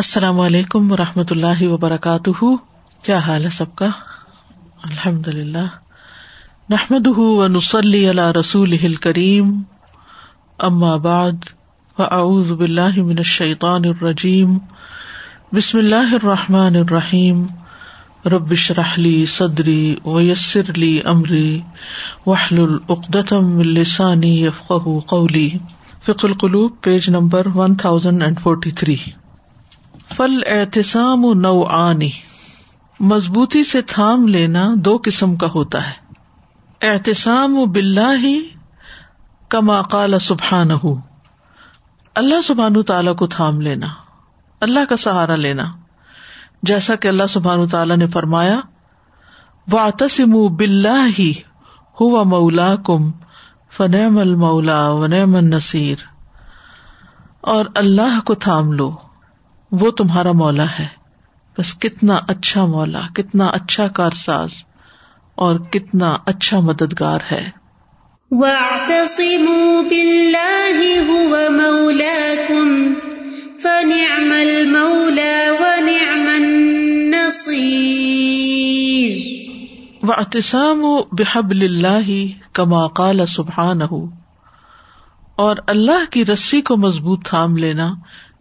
[0.00, 2.56] السلام علیکم و رحمۃ اللہ وبرکاتہ۔
[3.02, 3.86] کیا حال ہے سب کا؟
[4.82, 5.66] الحمد للہ
[6.70, 9.62] نحمد و نسلی اللہ رسول کریم
[10.58, 11.32] اما بعد،
[11.96, 14.58] فاعوذ باللہ من الشیطان الرجیم۔
[15.52, 17.46] بسم اللہ الرحمٰن الرحیم۔
[18.26, 21.60] ربش رحلی صدری ویسر علی عمری
[22.26, 24.72] وحل العقدم السانی یفق
[25.06, 25.50] قولی۔
[26.02, 28.96] فک القلوب، page number one thousand and forty three
[30.16, 32.10] فل احتسام نو آنی
[33.00, 36.10] مضبوطی سے تھام لینا دو قسم کا ہوتا ہے۔
[36.88, 38.48] احتسام و بلّہ ہی
[39.48, 41.00] کما قال سبحان ہو
[42.14, 43.86] اللہ سبحان تعالیٰ کو تھام لینا،
[44.60, 45.64] اللہ کا سہارا لینا۔
[46.62, 48.60] جیسا کہ اللہ سبحان تعالیٰ نے فرمایا
[49.72, 51.32] واطسم بلّہ ہی
[52.00, 53.10] ہوا مولا کم
[53.76, 55.96] فنعم المولا ونعم النصیر۔
[57.40, 58.96] اور اللہ کو تھام لو۔
[59.72, 60.86] وہ تمہارا مولا ہے۔
[61.58, 64.50] بس کتنا اچھا مولا کتنا اچھا کارساز
[65.34, 67.60] اور کتنا اچھا مددگار ہے۔
[80.16, 84.06] احتسام بحب اللہ کما قال سبحان ہو
[85.36, 87.92] اور اللہ کی رسی کو مضبوط تھام لینا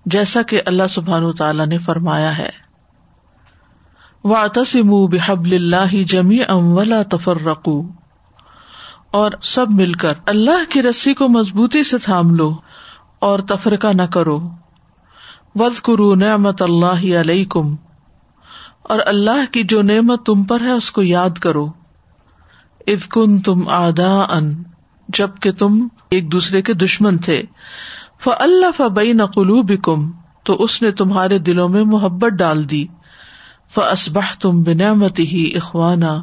[0.05, 2.49] جیسا کہ اللہ سبحان تعالیٰ نے فرمایا ہے۔
[4.23, 7.81] واطسم بحب اللہ جمی ام ولا تفر رقو
[9.11, 12.57] اور سب مل کر اللہ کی رسی کو مضبوطی سے تھام لو
[13.19, 14.39] اور تفرقہ نہ کرو۔
[15.55, 17.75] وز کرو نعمت اللہ علیہ کم
[18.83, 21.65] اور اللہ کی جو نعمت تم پر ہے اس کو یاد کرو۔
[22.87, 24.63] اد کن تم آدا ان
[25.07, 27.43] جبکہ تم ایک دوسرے کے دشمن تھے۔
[28.27, 30.11] اللہ فبئی نقلو بکم
[30.43, 32.85] تو اس نے تمہارے دلوں میں محبت ڈال دی۔
[33.75, 36.21] ف اسبہ تم بنعمتی ہی اخوانا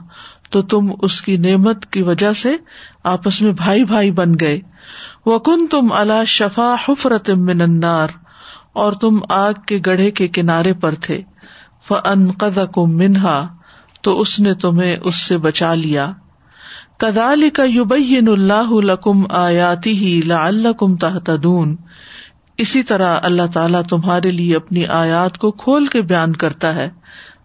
[0.51, 2.57] تو تم اس کی نعمت کی وجہ سے
[3.05, 4.61] آپس میں بھائی بھائی بن گئے۔
[5.27, 8.09] وہ کن تم اللہ شفا حفرت من النار،
[8.73, 11.23] اور تم آگ کے گڑھے کے کنارے پر تھے۔
[11.89, 13.47] ف ان کم منہا
[14.03, 16.13] تو اس نے تمہیں اس سے بچا لیا۔
[16.99, 21.77] کدال کا یوبین اللہ لکم آیاتی ہی لعلکم تہتدون
[22.59, 26.91] اسی طرح اللہ تعالیٰ تمہارے لیے اپنی آیات کو کھول کے بیان کرتا ہے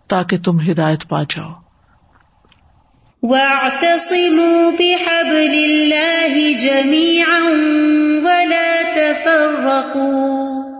[0.07, 1.49] تاکہ تم ہدایت پا جاؤ۔
[3.23, 7.41] وَاعْتَصِمُوا بِحَبْلِ اللَّهِ جَمِيعًا
[8.23, 10.71] وَلَا تَفَرَّقُوا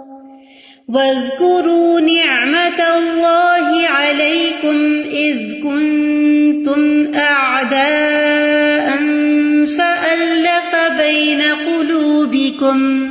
[0.88, 8.98] وَاذْكُرُوا نِعْمَةَ اللَّهِ عَلَيْكُمْ إِذْ كُنْتُمْ أَعْدَاءً
[9.66, 13.11] فَأَلَّفَ بَيْنَ قُلُوبِكُمْ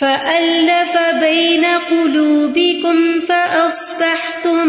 [0.00, 4.64] فألف بين قلوبكم فأصبحتم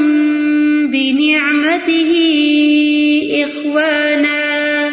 [0.87, 2.13] بنعمته
[3.43, 4.89] إخوانا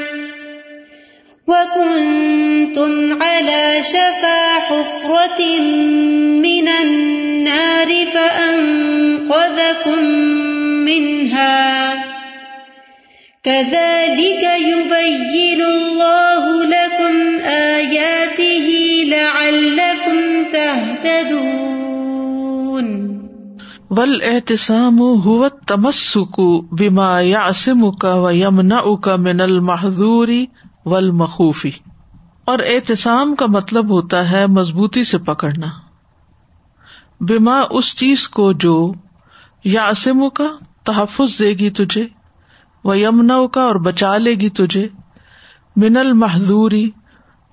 [1.47, 5.59] وكنتم على شفا حفرة
[6.47, 9.99] من النار فأنقذكم
[10.85, 11.95] منها.
[13.45, 16.36] كذلك يبين الله
[23.91, 26.41] ول احتسام ہو تمسک
[26.73, 30.47] بیما یاسم کا و یمنا کا من المحدوری
[30.85, 31.71] ول مخوفی
[32.45, 35.67] اور احتسام کا مطلب ہوتا ہے مضبوطی سے پکڑنا۔
[37.21, 38.93] بیما اس چیز کو جو
[39.65, 40.49] یاسم کا
[40.85, 42.07] تحفظ دے گی تجھے
[42.85, 44.89] و یمنا کا اور بچا لے گی تجھے،
[45.77, 46.91] من المحدوری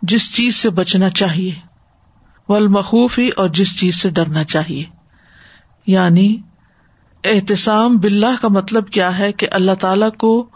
[0.02, 1.72] جس چیز سے بچنا چاہیے۔
[2.50, 4.84] والمخوفی اور جس چیز سے ڈرنا چاہیے۔
[5.88, 6.38] یعنی
[7.24, 10.50] احتسام باللہ کا مطلب کیا ہے کہ اللہ تعالی کو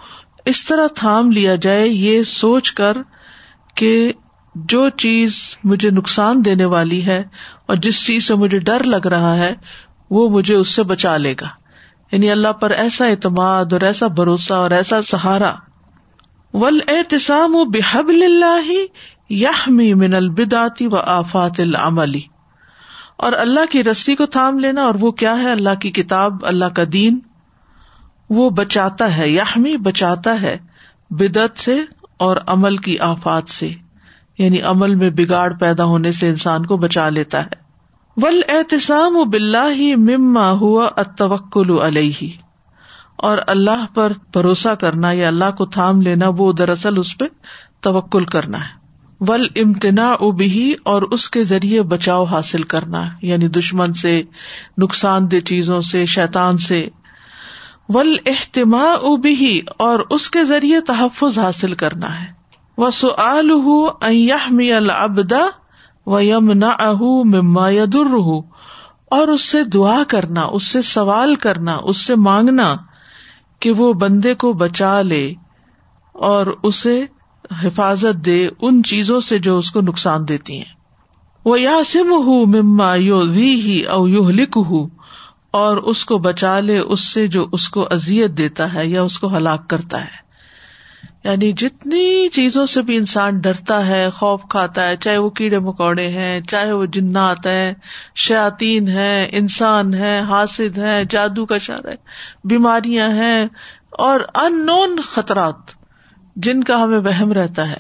[0.46, 2.98] اس طرح تھام لیا جائے، یہ سوچ کر
[3.76, 4.14] کہ
[4.56, 7.24] جو چیز مجھے نقصان دینے والی ہے
[7.66, 9.54] اور جس چیز سے مجھے ڈر لگ رہا ہے،
[10.10, 11.48] وہ مجھے اس سے بچا لے گا۔
[12.12, 15.54] یعنی اللہ پر ایسا اعتماد اور ایسا بھروسہ اور ایسا سہارا۔
[16.54, 18.72] ول احتسام و بحب اللہ
[19.30, 22.22] یحمی من البداتی و آفات العملی
[23.18, 26.66] اور اللہ کی رسی کو تھام لینا اور وہ کیا ہے؟ اللہ کی کتاب، اللہ
[26.66, 27.20] کا دین۔
[28.30, 30.58] وہ بچاتا ہے، یحمی بچاتا ہے
[31.10, 31.82] بدعت سے
[32.18, 33.74] اور عمل کی آفات سے۔
[34.38, 37.68] یعنی عمل میں بگاڑ پیدا ہونے سے انسان کو بچا لیتا ہے۔
[38.18, 42.28] ول احتسام و بلّہ ہی مما ہوا اتوکل علیہ۔
[43.16, 47.26] اور اللہ پر بھروسہ کرنا یا اللہ کو تھام لینا، وہ دراصل اس پہ
[47.82, 48.87] توکل کرنا ہے۔
[49.20, 54.22] ول امتنا ابھی اور اس کے ذریعے بچاؤ حاصل کرنا یعنی دشمن سے،
[54.78, 56.88] نقصان دہ چیزوں سے شیتان سے۔
[57.90, 62.26] ول احتما ابھی اور اس کے ذریعے تحفظ حاصل کرنا ہے۔
[62.78, 63.52] وہ سعال
[64.52, 65.46] می البدا
[66.06, 68.16] و یم نہ اہ مما یدر
[69.12, 72.76] اور اس سے دعا کرنا، اس سے سوال کرنا، اس سے مانگنا
[73.60, 75.34] کہ وہ بندے کو بچا لے
[76.14, 77.06] اور اسے
[77.64, 80.78] حفاظت دے ان چیزوں سے جو اس کو نقصان دیتی ہیں۔
[81.46, 84.88] وہ یاسم ہوں مما you we he O you look ہوں
[85.52, 89.20] اور اس کو بچا لے، اس سے جو اس کو ازیت دیتا ہے یا اس
[89.20, 90.28] کو ہلاک کرتا ہے۔
[91.24, 96.08] یعنی جتنی چیزوں سے بھی انسان ڈرتا ہے، خوف کھاتا ہے، چاہے وہ کیڑے مکوڑے
[96.08, 97.74] ہیں، چاہے وہ جنات ہے
[98.16, 101.96] شاطین ہے انسان ہے حاصد ہے جادو کا شر ہے،
[102.44, 103.46] بیماریاں ہیں،
[103.92, 105.77] اور ان نون خطرات۔
[106.38, 107.78] جن کا ہمیں وہم رہتا ہے،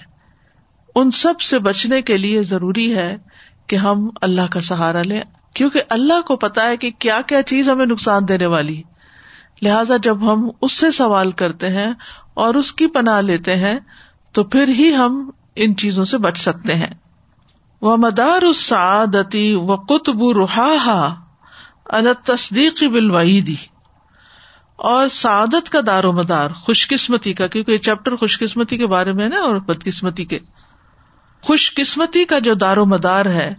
[0.95, 3.17] ان سب سے بچنے کے لیے ضروری ہے
[3.67, 5.21] کہ ہم اللہ کا سہارا لیں۔
[5.53, 8.81] کیونکہ اللہ کو پتا ہے کہ کیا کیا چیز ہمیں نقصان دینے والی
[9.61, 11.93] لہذا جب ہم اس سے سوال کرتے ہیں
[12.33, 13.79] اور اس کی پناہ لیتے ہیں،
[14.31, 16.93] تو پھر ہی ہم ان چیزوں سے بچ سکتے ہیں۔
[17.81, 21.07] وہ مدار اس سعادتی و قطب رحا
[22.23, 23.55] تصدیقی بالوعیدی
[24.77, 28.87] اور سعادت کا دار و مدار خوش قسمتی کا، کیونکہ یہ چیپٹر خوش قسمتی کے
[28.87, 30.39] بارے میں نا اور بد قسمتی کے۔
[31.41, 33.53] خوش قسمتی کا جو دار و مدار ہے،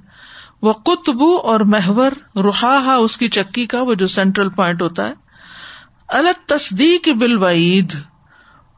[0.62, 5.15] وہ قطب اور محور روحا اس کی چکی کا، وہ جو سینٹرل پوائنٹ ہوتا ہے۔
[6.09, 7.97] الگ تصدیق بال وعید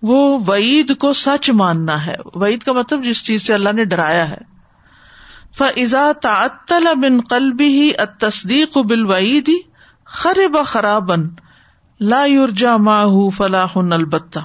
[0.03, 4.31] وہ وعید کو سچ ماننا ہے۔ وعید کا مطلب جس چیز سے اللہ نے ڈرایا
[4.31, 4.39] ہے۔
[5.59, 9.51] فضا تعطل بن قلبی ہی تصدیق بال وعید
[10.05, 11.29] خرب خرابن
[12.01, 14.39] لا یورجا ماہ فلاح البتہ۔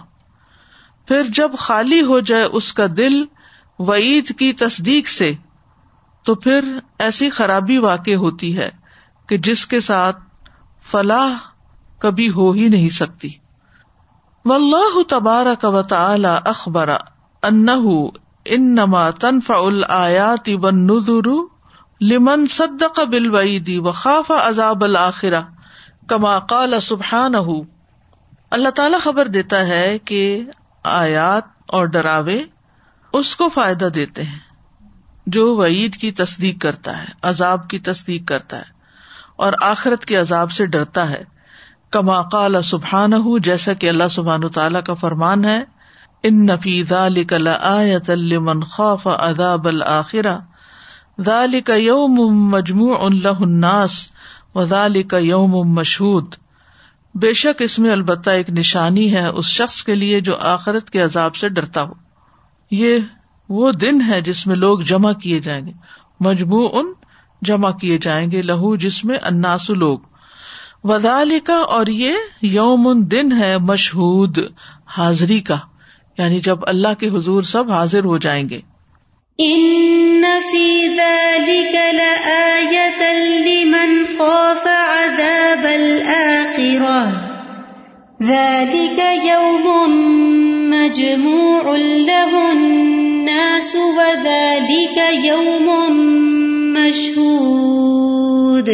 [1.07, 3.24] پھر جب خالی ہو جائے اس کا دل
[3.80, 5.34] وعید کی تصدیق سے،
[6.24, 8.69] تو پھر ایسی خرابی واقع ہوتی ہے
[9.30, 10.19] کہ جس کے ساتھ
[10.92, 11.34] فلاح
[12.00, 13.30] کبھی ہو ہی نہیں سکتی۔
[14.46, 16.90] و اللہ تبارہ کا وطلا اخبر
[17.44, 17.69] ان
[18.46, 21.30] انما تنفع الیات والنذر
[22.02, 25.42] لمن صدق بالوعید وخاف عذاب الآخرہ
[26.07, 27.36] کما قال سبحان
[28.52, 30.44] اللہ تعالی خبر دیتا ہے کہ
[30.84, 32.42] آیات اور ڈراوے
[33.13, 34.40] اس کو فائدہ دیتے ہیں،
[35.28, 38.74] جو وعید کی تصدیق کرتا ہے، عذاب کی تصدیق کرتا ہے،
[39.36, 41.24] اور آخرت کے عذاب سے ڈرتا ہے۔
[41.92, 45.63] کما قال سبحان جیسا کہ اللہ سبحان تعالیٰ کا فرمان ہے،
[46.24, 50.38] ان نفیز آیت المن خوف اداب الآخرہ۔
[51.25, 52.16] ذال کا یوم
[52.50, 54.07] مجموع اللہ الناس۔
[54.56, 56.36] وزال کا یوم مشہود۔
[57.16, 61.02] بے شک اس میں البتہ ایک نشانی ہے اس شخص کے لیے جو آخرت کے
[61.02, 61.94] عذاب سے ڈرتا ہو۔
[62.72, 63.00] یہ
[63.50, 65.72] وہ دن ہے جس میں لوگ جمع کیے جائیں گے۔
[66.19, 66.94] مجموع ان
[67.42, 70.00] جمع کیے جائیں گے لہو جس میں اناس لوگ۔
[70.84, 74.40] وزال کا اور یہ یوم دن ہے مشہود،
[74.86, 75.57] حاضری کا۔
[76.18, 78.62] یعنی جب اللہ کے حضور سب حاضر ہو جائیں گے۔
[79.43, 80.67] ان فی
[80.97, 83.07] ذلك لآیتا
[83.47, 87.01] لمن خاف عذاب الآخرہ
[88.21, 89.67] ذلك يوم
[90.69, 95.67] مجموع له الناس وذلك يوم
[96.79, 98.69] مشهود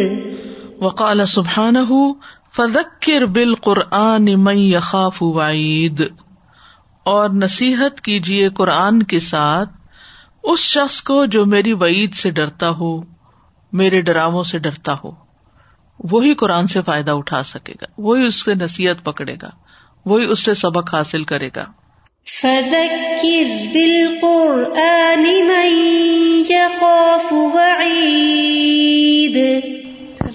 [0.81, 2.15] وقال سبحانه،
[2.51, 6.07] فذکر بالقرآن من يخاف وعید
[7.03, 9.80] اور نصیحت کیجیے قرآن کے ساتھ
[10.43, 13.01] اس شخص کو جو میری وعید سے ڈرتا ہو
[13.71, 15.11] میرے ڈراو سے ڈرتا ہو
[15.99, 19.49] وہی قرآن سے فائدہ اٹھا سکے گا وہی اس سے نصیحت پکڑے گا
[20.05, 21.65] وہی اس سے سبق حاصل کرے گا۔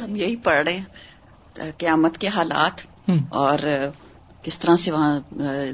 [0.03, 0.85] ہم یہی پڑھ رہے ہیں
[1.79, 2.87] قیامت کے حالات
[3.29, 3.59] اور
[4.47, 5.19] کس طرح سے وہاں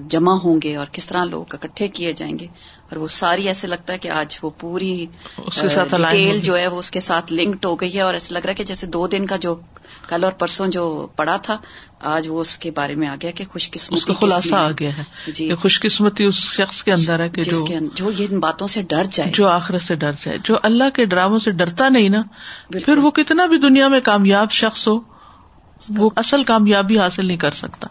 [0.09, 2.47] جمع ہوں گے اور کس طرح لوگ اکٹھے کیے جائیں گے؟
[2.83, 5.07] اور وہ ساری ایسے لگتا ہے کہ آج وہ پوری
[5.39, 8.51] ڈیٹیل جو ہے وہ اس کے ساتھ لنکڈ ہو گئی ہے اور ایسا لگ رہا
[8.51, 9.55] ہے کہ جیسے دو دن کا جو
[10.09, 11.59] کل اور پرسوں جو پڑا تھا
[12.01, 15.31] آج وہ اس کے بارے میں آ گیا کہ خوش قسمتی خلاصہ آ گیا ہے
[15.31, 17.65] جی۔ خوش قسمتی اس شخص کے اندر ہے کہ جو
[17.95, 21.39] جو ان باتوں سے ڈر جائے۔ جو آخرت سے ڈر جائے۔ جو اللہ کے ڈراموں
[21.39, 22.23] سے ڈرتا نہیں نا
[22.73, 25.01] پھر وہ کتنا بھی دنیا میں کامیاب شخص ہو
[25.97, 27.87] وہ اصل کامیابی حاصل نہیں کر سکتا۔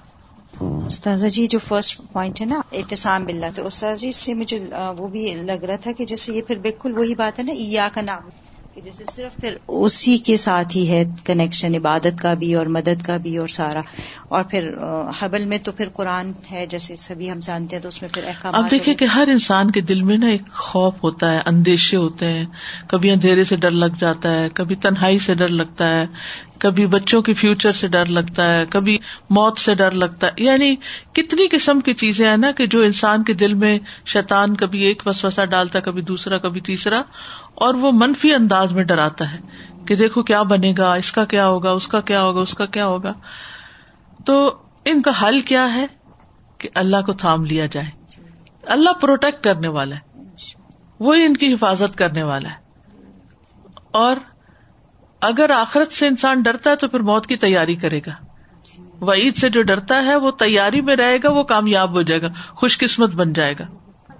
[0.53, 4.59] استاذہ جی جو فرسٹ پوائنٹ ہے نا احتسام بلّہ تو استاذ جی اس سے مجھے
[4.97, 7.87] وہ بھی لگ رہا تھا کہ جیسے یہ پھر بالکل وہی بات ہے نا ایا
[7.93, 8.29] کا نام
[8.75, 13.05] کہ جیسے صرف پھر اسی کے ساتھ ہی ہے کنیکشن عبادت کا بھی اور مدد
[13.05, 13.81] کا بھی اور سارا۔
[14.27, 14.69] اور پھر
[15.19, 18.23] حبل میں تو پھر قرآن ہے جیسے سبھی ہم جانتے ہیں تو اس میں پھر
[18.27, 21.97] احکام اب دیکھیں کہ ہر انسان کے دل میں نا ایک خوف ہوتا ہے اندیشے
[21.97, 22.45] ہوتے ہیں۔
[22.87, 26.05] کبھی اندھیرے سے ڈر لگ جاتا ہے کبھی تنہائی سے ڈر لگتا ہے۔
[26.61, 28.97] کبھی بچوں کے فیوچر سے ڈر لگتا ہے، کبھی
[29.29, 30.75] موت سے ڈر لگتا ہے۔ یعنی
[31.13, 35.03] کتنی قسم کی چیزیں ہیں نا کہ جو انسان کے دل میں شیطان کبھی ایک
[35.05, 37.01] وسوسہ ڈالتا ہے، کبھی دوسرا، کبھی تیسرا،
[37.55, 39.37] اور وہ منفی انداز میں ڈراتا ہے
[39.85, 42.65] کہ دیکھو کیا بنے گا، اس کا کیا ہوگا، اس کا کیا ہوگا، اس کا
[42.65, 43.13] کیا ہوگا۔
[44.25, 45.85] تو ان کا حل کیا ہے؟
[46.57, 47.87] کہ اللہ کو تھام لیا جائے۔
[48.63, 50.21] اللہ پروٹیکٹ کرنے والا ہے۔
[50.99, 52.55] وہی ان کی حفاظت کرنے والا ہے۔
[53.91, 54.15] اور
[55.21, 58.11] اگر آخرت سے انسان ڈرتا ہے تو پھر موت کی تیاری کرے گا۔
[59.05, 62.27] وعید سے جو ڈرتا ہے وہ تیاری میں رہے گا وہ کامیاب ہو جائے گا
[62.47, 63.63] خوش قسمت بن جائے گا۔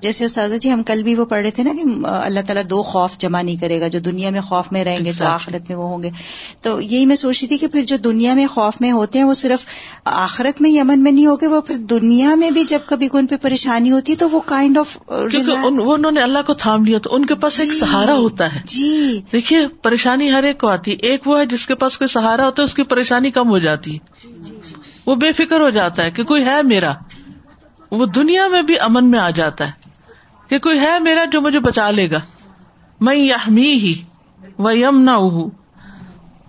[0.02, 2.84] جیسے استاذہ جی ہم کل بھی وہ پڑھ رہے تھے نا کہ اللہ تعالیٰ دو
[2.84, 5.78] خوف جمع نہیں کرے گا جو دنیا میں خوف میں رہیں گے تو آخرت میں
[5.78, 6.10] وہ ہوں گے۔
[6.62, 9.26] تو یہی میں سوچ رہی تھی کہ پھر جو دنیا میں خوف میں ہوتے ہیں
[9.26, 9.66] وہ صرف
[10.06, 13.36] آخرت میں یمن میں نہیں ہوگے وہ پھر دنیا میں بھی جب کبھی ان پہ
[13.42, 17.26] پریشانی ہوتی ہے تو وہ کائنڈ آف انہوں نے اللہ کو تھام لیا تو ان
[17.26, 20.96] کے پاس ایک جی، سہارا ہوتا ہے۔ جی۔ دیکھیے پریشانی ہر ایک کو آتی ہے۔
[20.96, 23.60] ایک وہ ہے جس کے پاس کوئی سہارا ہوتا ہے اس کی پریشانی کم ہو
[23.60, 26.94] جاتی ہے۔ جی، جی، وہ بے فکر ہو جاتا ہے کہ کوئی ہے میرا۔
[27.92, 29.81] وہ دنیا میں بھی امن میں آ جاتا ہے۔
[30.52, 32.20] کہ کوئی ہے میرا جو مجھے بچا لے گا۔
[33.02, 34.02] میں یحمی ہی
[34.58, 35.12] وہ یم نہ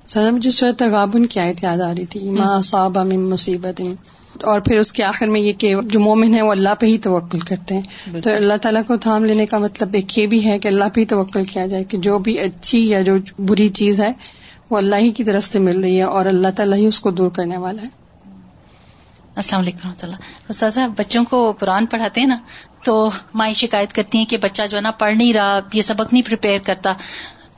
[0.06, 3.80] سر مجھے سورت تغابن کی آیت یاد آ رہی تھی۔ ماں صاب من مصیبت۔
[4.42, 6.99] اور پھر اس کے آخر میں یہ کہ جو مومن ہے وہ اللہ پہ ہی
[6.99, 7.82] توکل کرتے ہیں۔
[8.21, 11.00] تو اللہ تعالیٰ کو تھام لینے کا مطلب ایک یہ بھی ہے کہ اللہ پہ
[11.00, 14.12] ہی توکل کیا جائے کہ جو بھی اچھی یا جو بری چیز ہے
[14.71, 17.11] وہ اللہ ہی کی طرف سے مل رہی ہے اور اللہ تعالیٰ ہی اس کو
[17.11, 18.01] دور کرنے والا ہے۔
[19.36, 20.16] السلام علیکم رحمۃ اللہ۔
[20.48, 22.36] استاذہ، بچوں کو قرآن پڑھاتے ہیں نا،
[22.84, 26.12] تو مائیں شکایت کرتی ہیں کہ بچہ جو ہے نا پڑھ نہیں رہا، یہ سبق
[26.12, 26.92] نہیں پریپئر کرتا۔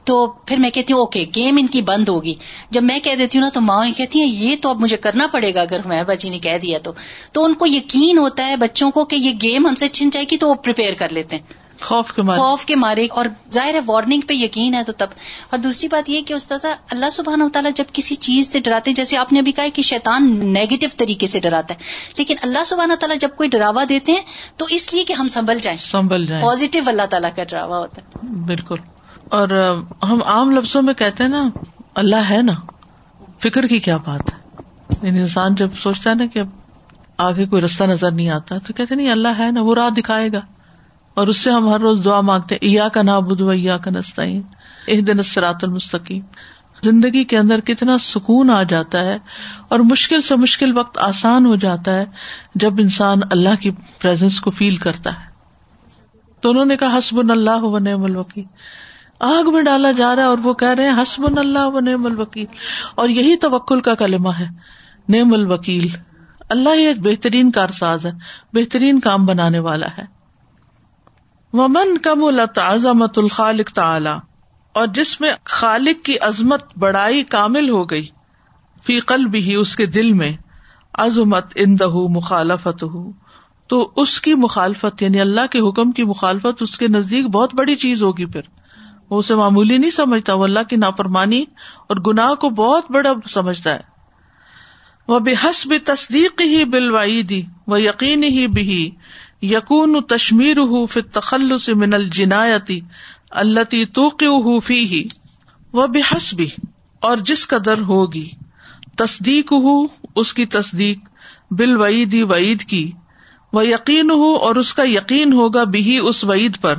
[0.04, 2.34] تو پھر میں کہتی ہوں اوکے گیم ان کی بند ہوگی۔
[2.70, 5.26] جب میں کہہ دیتی ہوں نا، تو ماں کہتی ہیں، یہ تو اب مجھے کرنا
[5.26, 6.92] پڑے گا اگر ہمارے بچی نے کہہ دیا تو۔
[7.32, 10.26] تو ان کو یقین ہوتا ہے بچوں کو کہ یہ گیم ہم سے چھن جائے
[10.30, 13.74] گی تو وہ پریپئر کر لیتے ہیں۔ خوف کے مارے۔ خوف کے مارے۔ اور ظاہر
[13.74, 15.06] ہے وارننگ پہ یقین ہے تو تب۔
[15.50, 18.90] اور دوسری بات یہ کہ استاذہ اللہ سبحان و تعالیٰ جب کسی چیز سے ڈراتے
[18.90, 21.78] ہیں جیسے آپ نے ابھی کہا کہ شیطان نیگیٹو طریقے سے ڈراتا ہے
[22.18, 24.22] لیکن اللہ سبحان تعالیٰ جب کوئی ڈراوا دیتے ہیں
[24.56, 28.02] تو اس لیے کہ ہم سنبھل جائیں۔ سنبھل جائیں۔ پازیٹو اللہ تعالیٰ کا ڈراوا ہوتا
[28.02, 28.76] ہے۔ بالکل۔
[29.28, 29.48] اور
[30.02, 31.48] ہم عام لفظوں میں کہتے ہیں نا
[31.94, 32.52] اللہ ہے نا۔
[33.42, 34.62] فکر کی کیا بات ہے؟
[35.02, 36.42] یعنی انسان جب سوچتا ہے نا کہ
[37.18, 40.28] آگے کوئی رستہ نظر نہیں آتا تو کہتے نہیں اللہ ہے نا وہ راہ دکھائے
[40.32, 40.40] گا۔
[41.14, 44.42] اور اس سے ہم ہر روز دعا مانگتے ایا کا نا بدھ یا کا نسطین
[44.86, 46.20] ایک دن سرات المستقیم۔
[46.82, 49.18] زندگی کے اندر کتنا سکون آ جاتا ہے
[49.68, 52.04] اور مشکل سے مشکل وقت آسان ہو جاتا ہے
[52.54, 55.34] جب انسان اللہ کی پرزینس کو فیل کرتا ہے۔
[56.40, 58.44] تو انہوں نے کہا حسب اللہ و نعم الوکیل۔
[59.20, 62.06] آگ میں ڈالا جا رہا ہے اور وہ کہہ رہے ہیں حسب اللہ و نعم
[62.06, 62.46] الوکیل۔
[62.94, 64.46] اور یہی توکل کا کلمہ ہے،
[65.08, 65.86] نعم الوکیل۔
[66.48, 68.12] اللہ ہی ایک بہترین کارساز ہے،
[68.52, 70.13] بہترین کام بنانے والا ہے۔
[71.56, 74.10] ومن کم العظمت الخالق تعالی
[74.72, 78.06] اور جس میں خالق کی عظمت بڑائی کامل ہو گئی
[78.84, 80.32] فی قلب ہی اس کے دل میں،
[80.94, 83.12] عظمت اندہ مخالفت ہو
[83.66, 87.76] تو اس کی مخالفت یعنی اللہ کے حکم کی مخالفت، اس کے نزدیک بہت بڑی
[87.76, 88.40] چیز ہوگی پھر۔
[89.10, 91.44] وہ اسے معمولی نہیں سمجھتا، وہ اللہ کی نافرمانی
[91.88, 93.94] اور گناہ کو بہت بڑا سمجھتا ہے۔
[95.08, 98.90] وہ بے حس بھی تصدیق ہی بلوائیدی وہ یقین ہی بھی
[99.50, 102.80] یقون تشمیر ہُو فی تخلص من الجنایتی
[103.30, 105.04] التی تو فی ہی
[105.72, 106.48] وہ بحس بھی
[107.00, 108.28] اور جس قدر ہوگی
[108.96, 109.82] تصدیق ہو
[110.16, 111.08] اس کی تصدیق
[111.50, 112.90] بال وعیدی وعید کی
[113.52, 116.78] وہ یقین ہو اور اس کا یقین ہوگا بھی اس وعید پر،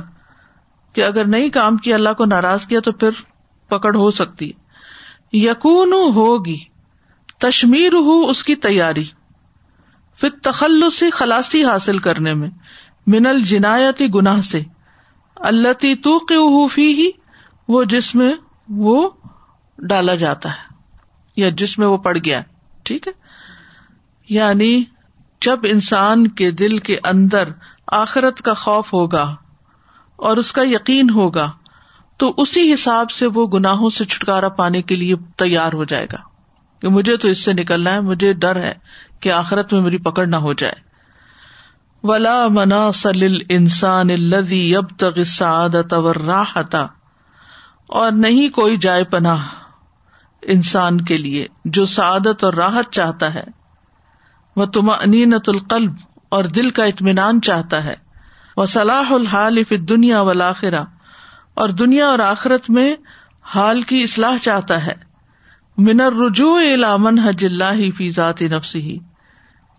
[0.92, 3.10] کہ اگر نہیں کام کیا، اللہ کو ناراض کیا تو پھر
[3.68, 4.50] پکڑ ہو سکتی۔
[5.32, 6.56] یقون ہوگی
[7.38, 9.04] تشمیر ہو اس کی تیاری۔
[10.20, 12.50] پھر تخلصی خلاسی حاصل کرنے میں
[13.06, 14.60] من الجنایتی گناہ سے۔
[15.36, 17.10] اللہ تو فی ہی
[17.68, 18.34] وہ جس میں
[18.68, 19.10] وہ
[19.78, 20.74] ڈالا جاتا ہے،
[21.36, 22.40] یا جس میں وہ پڑ گیا۔
[22.82, 23.12] ٹھیک ہے؟
[24.28, 24.84] یعنی
[25.40, 27.48] جب انسان کے دل کے اندر
[27.86, 29.36] آخرت کا خوف ہوگا
[30.16, 31.52] اور اس کا یقین ہوگا،
[32.16, 36.36] تو اسی حساب سے وہ گناہوں سے چھٹکارا پانے کے لیے تیار ہو جائے گا۔
[36.80, 38.74] کہ مجھے تو اس سے نکلنا ہے، مجھے ڈر ہے
[39.20, 40.86] کہ آخرت میں میری پکڑ نہ ہو جائے۔
[42.02, 46.86] ولا منا سل انسان الدی اب تک سعادت راہتا
[47.86, 49.46] اور نہیں کوئی جائے پناہ
[50.42, 53.44] انسان کے لیے جو سعادت اور راحت چاہتا ہے۔
[54.56, 55.92] وہ تم انینت القلب
[56.28, 57.94] اور دل کا اطمینان چاہتا ہے۔
[58.56, 60.32] وہ صلاح الحال فی دنیا و
[61.54, 62.94] اور دنیا اور آخرت میں
[63.42, 65.05] حال کی اصلاح چاہتا ہے۔
[65.78, 66.60] منر رجوع
[66.98, 68.98] من حج اللہ فی ذات نفسی ہی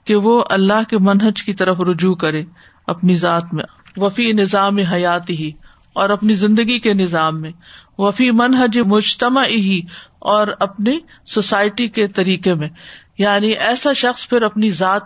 [0.05, 2.43] کہ وہ اللہ کے منہج کی طرف رجوع کرے
[2.87, 3.63] اپنی ذات میں،
[3.97, 5.51] وفی نظام حیات ہی
[5.93, 7.51] اور اپنی زندگی کے نظام میں،
[7.97, 9.81] وفی منہج مجتمع ہی
[10.19, 12.69] اور اپنی سوسائٹی کے طریقے میں۔
[13.17, 15.03] یعنی ایسا شخص پھر اپنی ذات،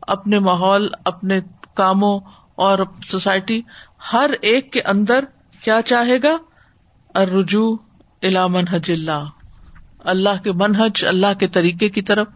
[0.00, 1.40] اپنے ماحول، اپنے
[1.76, 2.20] کاموں
[2.54, 3.62] اور سوسائٹی،
[4.12, 5.24] ہر ایک کے اندر
[5.64, 6.36] کیا چاہے گا؟
[7.14, 7.76] الرجوع
[8.22, 9.24] الا منہج اللہ۔
[10.04, 12.26] اللہ کے منہج، اللہ کے طریقے کی طرف،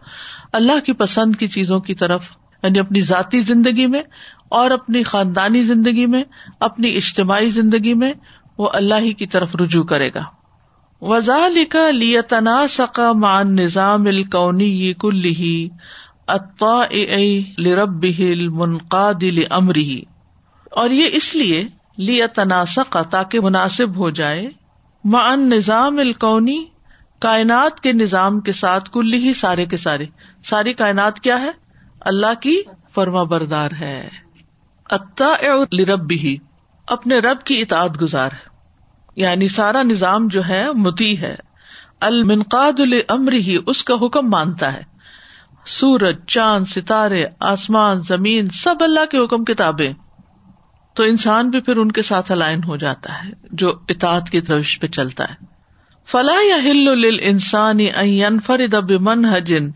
[0.53, 4.01] اللہ کی پسند کی چیزوں کی طرف یعنی اپنی ذاتی زندگی میں
[4.49, 6.23] اور اپنی خاندانی زندگی میں،
[6.59, 8.13] اپنی اجتماعی زندگی میں
[8.57, 10.23] وہ اللہ ہی کی طرف رجوع کرے گا۔
[11.01, 15.69] وزال کا لیتنا سقا مان نظام القونی کل ہی
[16.27, 16.81] اطا
[17.57, 18.05] لرب
[18.53, 20.01] منقاد امری
[20.71, 21.67] اور یہ اس لیے
[21.97, 24.49] لیتنا سقا تاکہ مناسب ہو جائے۔
[25.03, 26.65] مان نظام القونی
[27.25, 30.05] کائنات کے نظام کے ساتھ کل ہی سارے کے سارے۔
[30.43, 31.49] ساری کائنات کیا ہے؟
[31.99, 32.61] اللہ کی
[32.93, 34.09] فرما بردار ہے۔
[35.85, 36.37] رب ہی
[36.87, 38.47] اپنے رب کی اطاعت گزار ہے۔
[39.15, 41.35] یعنی سارا نظام جو ہے متی ہے۔
[41.99, 44.83] المنقاد الامر ہی اس کا حکم مانتا ہے۔
[45.65, 49.93] سورج، چاند، ستارے، آسمان، زمین، سب اللہ کے حکم کتابیں
[50.93, 54.79] تو انسان بھی پھر ان کے ساتھ الائن ہو جاتا ہے، جو اطاعت کی روش
[54.79, 55.54] پہ چلتا ہے۔
[56.11, 57.89] فلاح یا ہل انسانی
[58.45, 59.69] فرد من حجن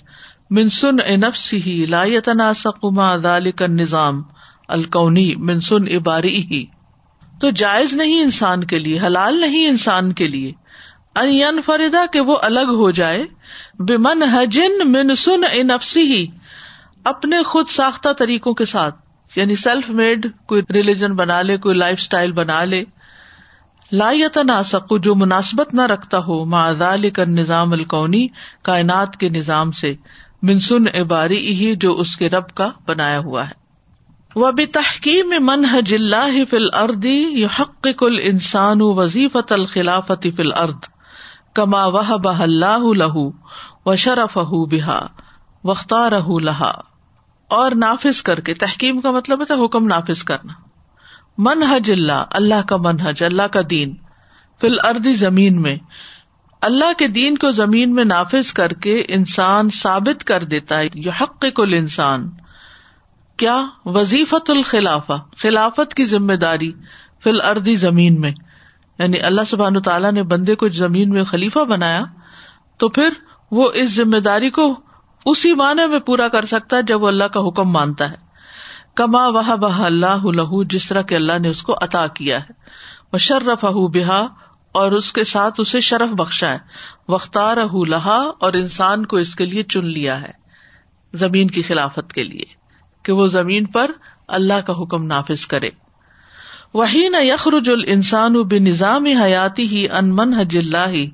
[0.49, 4.21] منسن نفس ہی لا تناسکما ذالک نظام
[4.67, 6.65] الکونی منسن عباری ہی
[7.41, 10.51] تو جائز نہیں انسان کے لیے، حلال نہیں انسان کے لیے۔
[11.15, 13.25] ان فردا کہ وہ الگ ہو جائے۔
[13.79, 16.27] بمن حجن منسن نفسی ہی
[17.03, 18.95] اپنے خود ساختہ طریقوں کے ساتھ
[19.35, 22.83] یعنی سیلف میڈ کوئی ریلیجن بنا لے، کوئی لائف اسٹائل بنا لے۔
[23.91, 28.27] لا تناسق جو مناسبت نہ رکھتا ہو معذال کر نظام القونی
[28.61, 29.95] کائنات کے نظام سے
[30.41, 33.53] منسن عباری ہی جو اس کے رب کا بنایا ہوا ہے۔
[34.35, 40.85] وہ بھی تحقیم منحج اللہ فل اردی حق کل انسان وظیفت الخلافت فل ارد
[41.53, 43.31] کما وہ بہ اللہ لہو
[43.85, 44.37] و شرف
[44.71, 44.99] بحا
[45.63, 46.73] وختار لہا۔
[47.47, 50.68] اور نافذ کر کے، تحکیم کا مطلب ہے حکم نافذ کرنا۔
[51.41, 53.95] منحج اللہ اللہ کا منحج اللہ کا دین۔
[54.61, 55.75] فل اردی زمین میں۔
[56.61, 61.11] اللہ کے دین کو زمین میں نافذ کر کے انسان ثابت کر دیتا ہے یہ
[61.21, 62.29] حق کل انسان
[63.37, 66.71] کیا؟ وظیفت الخلافہ۔ خلافت کی ذمہ داری
[67.23, 68.31] فی الردی زمین میں۔
[68.99, 72.03] یعنی اللہ سبحان تعالیٰ نے بندے کو زمین میں خلیفہ بنایا،
[72.77, 73.09] تو پھر
[73.51, 74.79] وہ اس ذمہ داری کو
[75.25, 78.28] اسی معنی میں پورا کر سکتا ہے جب وہ اللہ کا حکم مانتا ہے۔
[78.99, 82.53] کما وہ بہ اللہ لہو، جس طرح کے اللہ نے اس کو عطا کیا ہے۔
[83.13, 84.25] وہ شرف بحا
[84.71, 86.57] اور اس کے ساتھ اسے شرف بخشا ہے۔
[87.07, 87.57] وختار
[87.87, 90.31] لہا، اور انسان کو اس کے لیے چن لیا ہے۔
[91.13, 92.45] زمین کی خلافت کے لیے،
[93.03, 93.91] کہ وہ زمین پر
[94.27, 95.69] اللہ کا حکم نافذ کرے۔
[96.73, 101.05] وہی نہ یخرج السان بے نظام حیاتی ہی ان من حج اللہ،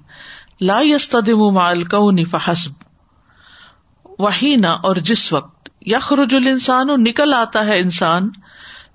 [0.62, 2.72] لا یستدم مالکون فحسب۔
[4.20, 8.30] وہی نہ اور جس وقت یخرج السان نکل آتا ہے انسان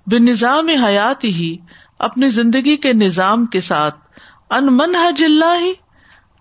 [0.07, 1.57] بے نظام حیات ہی،
[1.99, 3.95] اپنی زندگی کے نظام کے ساتھ۔
[4.49, 5.71] ان منحج اللہ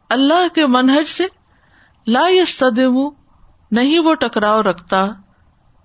[0.09, 1.27] اللہ کے منہج سے
[2.07, 3.09] لا یستدم
[3.71, 5.07] نہیں وہ ٹکراؤ رکھتا۔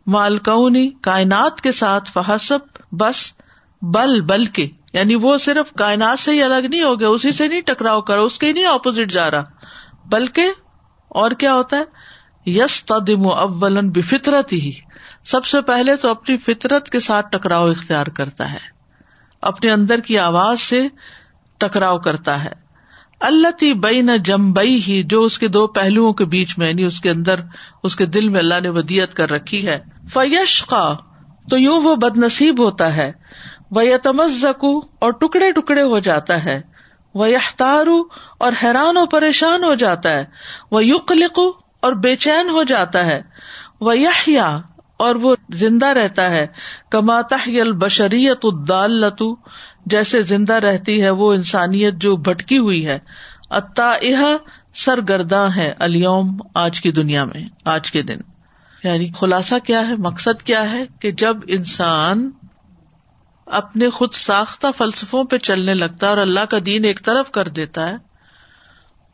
[0.08, 2.60] مالکونی، کائنات کے ساتھ فحسب،
[2.91, 3.32] بس،
[3.82, 7.47] بل بل کے یعنی وہ صرف کائنات سے ہی الگ نہیں ہو گیا اسی سے
[7.47, 9.43] نہیں ٹکراؤ کرو اس کے نہیں اپوزٹ جا رہا۔
[10.06, 10.51] بلکہ
[11.08, 11.84] اور کیا ہوتا ہے؟
[12.45, 14.71] یس تدم اول بفطرت ہی
[15.25, 18.75] سب سے پہلے تو اپنی فطرت کے ساتھ ٹکراؤ اختیار کرتا ہے۔
[19.41, 20.88] اپنے اندر کی آواز سے
[21.58, 22.65] ٹکراؤ کرتا ہے۔
[23.19, 26.67] اللہ تی بئی نہ جم بئی ہی جو اس کے دو پہلوؤں کے بیچ میں
[26.67, 27.39] یعنی اس کے اندر،
[27.84, 29.79] اس کے دل میں اللہ نے ودیت کر رکھی ہے۔
[30.13, 30.95] فیش کا
[31.49, 33.12] تو یوں وہ بد نصیب ہوتا ہے۔
[33.71, 36.62] وہ یتمزکو اور ٹکڑے ٹکڑے ہو جاتا ہے۔
[37.13, 38.03] وہ یختارو
[38.38, 40.25] اور حیران و پریشان ہو جاتا ہے۔
[40.71, 43.21] وہ یق لکھو اور بے چین ہو جاتا ہے۔
[43.82, 44.62] وہ یحیا
[44.98, 46.48] اور وہ زندہ رہتا ہے۔
[46.91, 49.36] کماتا البشریت الدالتو
[49.86, 53.00] جیسے زندہ رہتی ہے وہ انسانیت جو بھٹکی ہوئی ہے۔
[53.50, 53.95] اتا
[54.76, 58.17] سرگرداں ہے الوم آج کی دنیا میں، آج کے دن۔
[58.84, 62.32] یعنی خلاصہ کیا ہے؟ مقصد کیا ہے؟ کہ جب انسان
[63.45, 67.48] اپنے خود ساختہ فلسفوں پہ چلنے لگتا ہے اور اللہ کا دین ایک طرف کر
[67.48, 68.14] دیتا ہے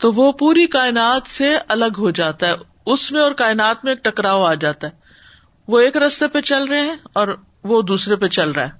[0.01, 2.53] تو وہ پوری کائنات سے الگ ہو جاتا ہے۔
[2.85, 4.91] اس میں اور کائنات میں ایک ٹکراؤ آ جاتا ہے۔
[5.67, 7.27] وہ ایک رستے پہ چل رہے ہیں اور
[7.63, 8.71] وہ دوسرے پہ چل رہا ہے۔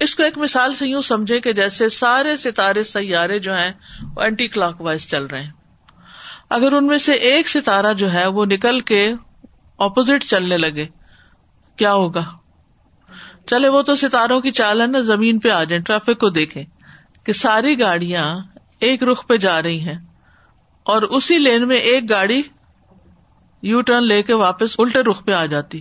[0.00, 3.72] اس کو ایک مثال سے یوں سمجھے کہ جیسے سارے ستارے سیارے جو ہیں
[4.16, 5.50] وہ اینٹی کلاک وائز چل رہے ہیں۔
[6.50, 9.14] اگر ان میں سے ایک ستارہ جو ہے وہ نکل کے
[9.78, 10.86] اپوزٹ چلنے لگے،
[11.76, 12.24] کیا ہوگا؟
[13.46, 16.64] چلے وہ تو ستاروں کی چال ہے نا، زمین پہ آ جائیں، ٹریفک کو دیکھیں
[17.24, 18.24] کہ ساری گاڑیاں
[18.80, 20.15] ایک رخ پہ جا رہی ہیں۔
[20.86, 22.42] اور اسی لین میں ایک گاڑی
[23.62, 25.80] یو ٹرن لے کے واپس الٹے رخ پہ آ جاتی۔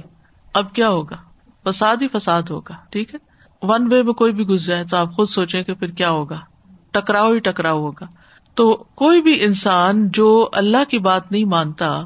[0.53, 1.15] اب کیا ہوگا؟
[1.63, 3.19] فساد ہی فساد ہوگا، ٹھیک ہے؟
[3.61, 6.39] ون وے میں کوئی بھی گز جائے تو آپ خود سوچیں کہ پھر کیا ہوگا؟
[6.91, 8.05] ٹکراؤ ہی ٹکراؤ ہوگا۔
[8.55, 12.05] تو کوئی بھی انسان جو اللہ کی بات نہیں مانتا،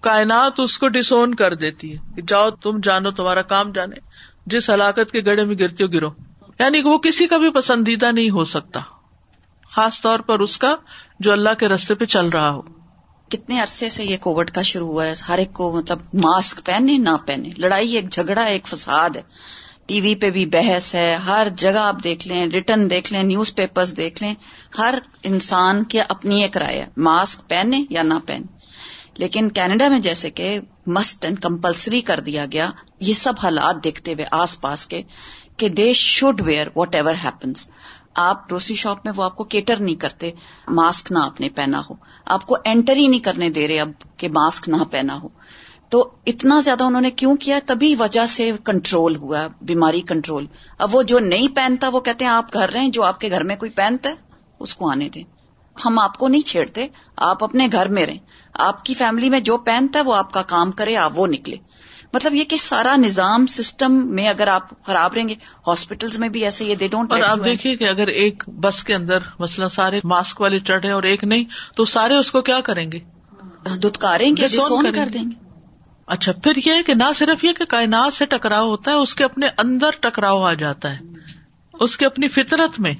[0.00, 3.96] کائنات اس کو ڈسون کر دیتی ہے کہ جاؤ تم جانو، تمہارا کام جانے۔
[4.46, 6.08] جس ہلاکت کے گڑے میں گرتی ہو، گرو۔
[6.58, 8.80] یعنی وہ کسی کا بھی پسندیدہ نہیں ہو سکتا۔
[9.74, 10.76] خاص طور پر اس کا
[11.20, 12.60] جو اللہ کے رستے پہ چل رہا ہو۔
[13.28, 16.98] کتنے عرصے سے یہ کووڈ کا شروع ہوا ہے، ہر ایک کو مطلب ماسک پہنے
[16.98, 19.22] نہ پہنے لڑائی ایک جھگڑا، ایک فساد ہے۔
[19.86, 23.54] ٹی وی پہ بھی بحث ہے، ہر جگہ آپ دیکھ لیں، ریٹرن دیکھ لیں، نیوز
[23.54, 24.34] پیپر دیکھ لیں،
[24.78, 28.46] ہر انسان کی اپنی ایک رائے ہے، ماسک پہنے یا نہ پہنے
[29.18, 34.12] لیکن کینیڈا میں جیسے کہ مسٹ اینڈ کمپلسری کر دیا گیا، یہ سب حالات دیکھتے
[34.12, 35.02] ہوئے آس پاس کے
[35.56, 37.68] کہ they should where whatever happens
[38.14, 40.30] آپ گروسری شاپ میں وہ آپ کو کیٹر نہیں کرتے
[40.68, 41.94] ماسک نہ آپ نے پہنا ہو۔
[42.24, 45.28] آپ کو اینٹر ہی نہیں کرنے دے رہے اب کہ ماسک نہ پہنا ہو۔
[45.88, 50.46] تو اتنا زیادہ انہوں نے کیوں کیا؟ تبھی وجہ سے کنٹرول ہوا، بیماری کنٹرول
[50.78, 53.44] اب وہ جو نہیں پہنتا، وہ کہتے ہیں آپ گھر رہے جو آپ کے گھر
[53.44, 54.14] میں کوئی پہنتا ہے،
[54.58, 55.24] اس کو آنے دیں۔
[55.84, 58.18] ہم آپ کو نہیں چھیڑتے، آپ اپنے گھر میں رہیں۔
[58.52, 61.56] آپ کی فیملی میں جو پہنتا ہے، وہ آپ کا کام کرے، آپ وہ نکلے۔
[62.12, 65.34] مطلب یہ کہ سارا نظام سسٹم میں اگر آپ خراب رہیں گے
[65.66, 68.94] ہاسپٹل میں بھی ایسے یہ دے ڈونٹ اور آپ دیکھیے کہ اگر ایک بس کے
[68.94, 71.44] اندر مسئلہ سارے ماسک والے چڑھے اور ایک نہیں
[71.76, 72.98] تو سارے اس کو کیا کریں گے؟
[73.82, 74.46] دتکاریں گے
[74.94, 75.42] کر دیں گے۔
[76.06, 79.24] اچھا پھر یہ کہ نہ صرف یہ کہ کائنات سے ٹکراؤ ہوتا ہے اس کے
[79.24, 80.98] اپنے اندر ٹکراؤ آ جاتا ہے۔
[81.74, 82.94] اس کے اپنی فطرت میں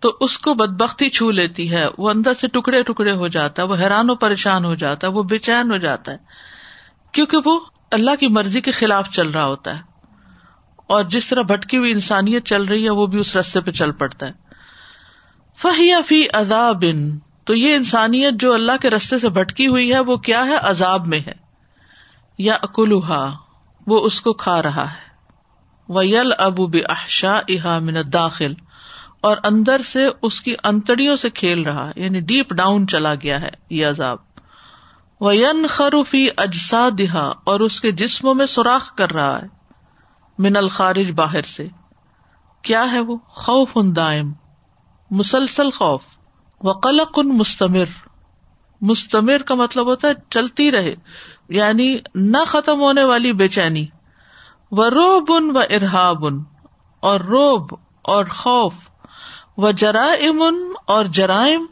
[0.00, 3.66] تو اس کو بدبختی چھو لیتی ہے وہ اندر سے ٹکڑے ٹکڑے ہو جاتا ہے
[3.66, 6.16] وہ حیران و پریشان ہو جاتا ہے وہ بے چین ہو جاتا ہے۔
[7.12, 7.60] کیونکہ وہ
[7.92, 9.82] اللہ کی مرضی کے خلاف چل رہا ہوتا ہے
[10.86, 13.92] اور جس طرح بھٹکی ہوئی انسانیت چل رہی ہے وہ بھی اس رستے پہ چل
[13.92, 14.32] پڑتا ہے۔
[15.58, 16.84] فہیا فی عذاب۔
[17.44, 21.06] تو یہ انسانیت جو اللہ کے رستے سے بھٹکی ہوئی ہے وہ کیا ہے؟ عذاب
[21.06, 21.32] میں ہے۔
[22.38, 23.36] یا اکلوہا
[23.86, 25.12] وہ اس کو کھا رہا ہے۔
[25.88, 28.52] وہ یل ابو بحشا احا من داخل
[29.20, 33.50] اور اندر سے اس کی انتڑیوں سے کھیل رہا یعنی ڈیپ ڈاؤن چلا گیا ہے
[33.70, 34.31] یہ عذاب۔
[35.22, 39.46] وہ ین خروفی اجسا دہا اور اس کے جسموں میں سوراخ کر رہا ہے،
[40.38, 41.68] من الخارج باہر سے۔
[42.62, 44.32] کیا ہے وہ؟ خوف ان دائم،
[45.10, 46.02] مسلسل خوف۔
[46.60, 47.84] و قلق ان مستمر۔
[48.80, 50.94] مستمر کا مطلب ہوتا ہے چلتی رہے
[51.48, 53.86] یعنی نہ ختم ہونے والی بے چینی۔
[54.70, 56.42] و روب ان و ارحاب ان
[57.00, 58.74] اور روب اور خوف۔
[59.56, 61.66] و جرائم ان اور جرائم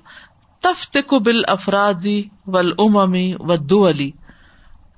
[0.62, 4.10] تفت بل افرادی ول اممی و دولی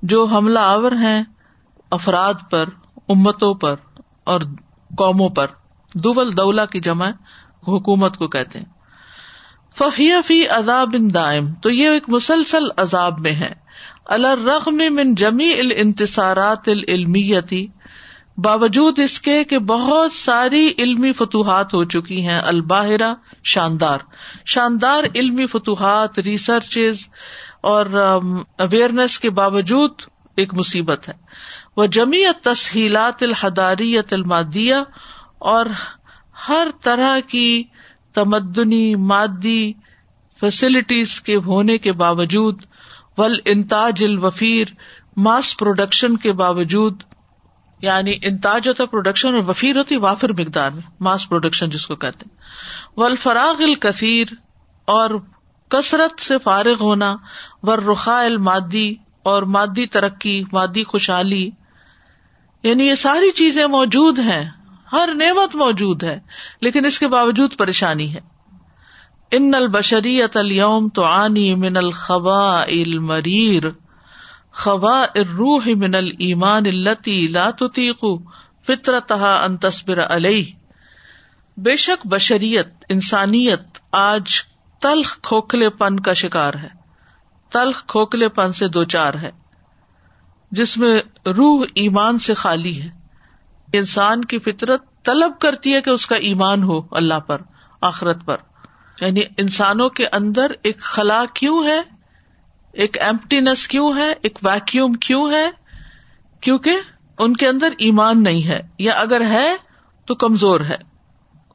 [0.01, 1.23] جو حملہ آور ہیں
[1.91, 2.65] افراد پر،
[3.09, 3.75] امتوں پر
[4.23, 4.41] اور
[4.97, 5.47] قوموں پر۔
[5.95, 7.09] دول دولا کی جمع
[7.67, 8.65] حکومت کو کہتے ہیں۔
[9.75, 13.53] فہیا فی عذاب دائم، تو یہ ایک مسلسل عذاب میں ہے۔
[14.05, 17.67] الرغم من جمی الانتصارات العلمیتی
[18.37, 23.99] باوجود اس کے کہ بہت ساری علمی فتوحات ہو چکی ہیں الباہرا شاندار۔
[24.45, 26.79] شاندار علمی فتوحات ریسرچ
[27.61, 27.85] اور
[28.57, 29.91] اویئرنیس کے باوجود
[30.35, 31.13] ایک مصیبت ہے۔
[31.77, 34.75] وہ جمی تسہیلات الحداریت المادیہ
[35.39, 35.65] اور
[36.49, 37.63] ہر طرح کی
[38.13, 39.73] تمدنی، مادی
[40.39, 42.63] فیسلٹیز کے ہونے کے باوجود
[43.17, 44.67] ول انتاج الوفیر
[45.17, 47.03] ماس پروڈکشن کے باوجود
[47.83, 52.25] یعنی انتاج ہوتا پروڈکشن اور وفیر ہوتی وافر مقدار میں ماس پروڈکشن جس کو کہتے
[52.25, 52.37] ہیں۔
[52.97, 54.27] ول فراغ الکثیر
[54.85, 55.09] اور
[55.69, 57.15] کثرت سے فارغ ہونا
[57.63, 61.49] ور رخا المادی اور مادی ترقی، مادی خوشحالی۔
[62.63, 64.49] یعنی یہ ساری چیزیں موجود ہیں،
[64.91, 66.19] ہر نعمت موجود ہے،
[66.61, 68.19] لیکن اس کے باوجود پریشانی ہے۔
[69.31, 73.82] ان البشریت الوم تو آنی من الخبا المریر۔
[74.53, 75.05] خوا
[75.37, 78.17] روح من المان التی لاتیقو
[78.67, 80.43] فطرت ان تصبر علیہ۔
[81.57, 83.61] بے شک بشریت، انسانیت
[83.91, 84.23] آج
[84.81, 86.67] تلخ کھوکھلے پن کا شکار ہے۔
[87.51, 89.31] تلخ کھوکھلے پن سے دو چار ہے۔
[90.51, 92.89] جس میں روح ایمان سے خالی ہے۔
[93.73, 97.41] انسان کی فطرت طلب کرتی ہے کہ اس کا ایمان ہو اللہ پر،
[97.81, 98.37] آخرت پر۔
[99.01, 101.92] یعنی انسانوں کے اندر ایک خلا کیوں ہے؟
[102.73, 105.49] ایک ایمپٹینس کیوں ہے؟ ایک ویکیوم کیوں ہے؟
[106.41, 106.75] کیونکہ
[107.19, 109.55] ان کے اندر ایمان نہیں ہے، یا اگر ہے
[110.05, 110.77] تو کمزور ہے۔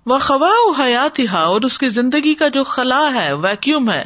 [0.06, 4.04] وہ خوا حیات ہا اور اس کی زندگی کا جو خلا ہے ویکیوم ہے۔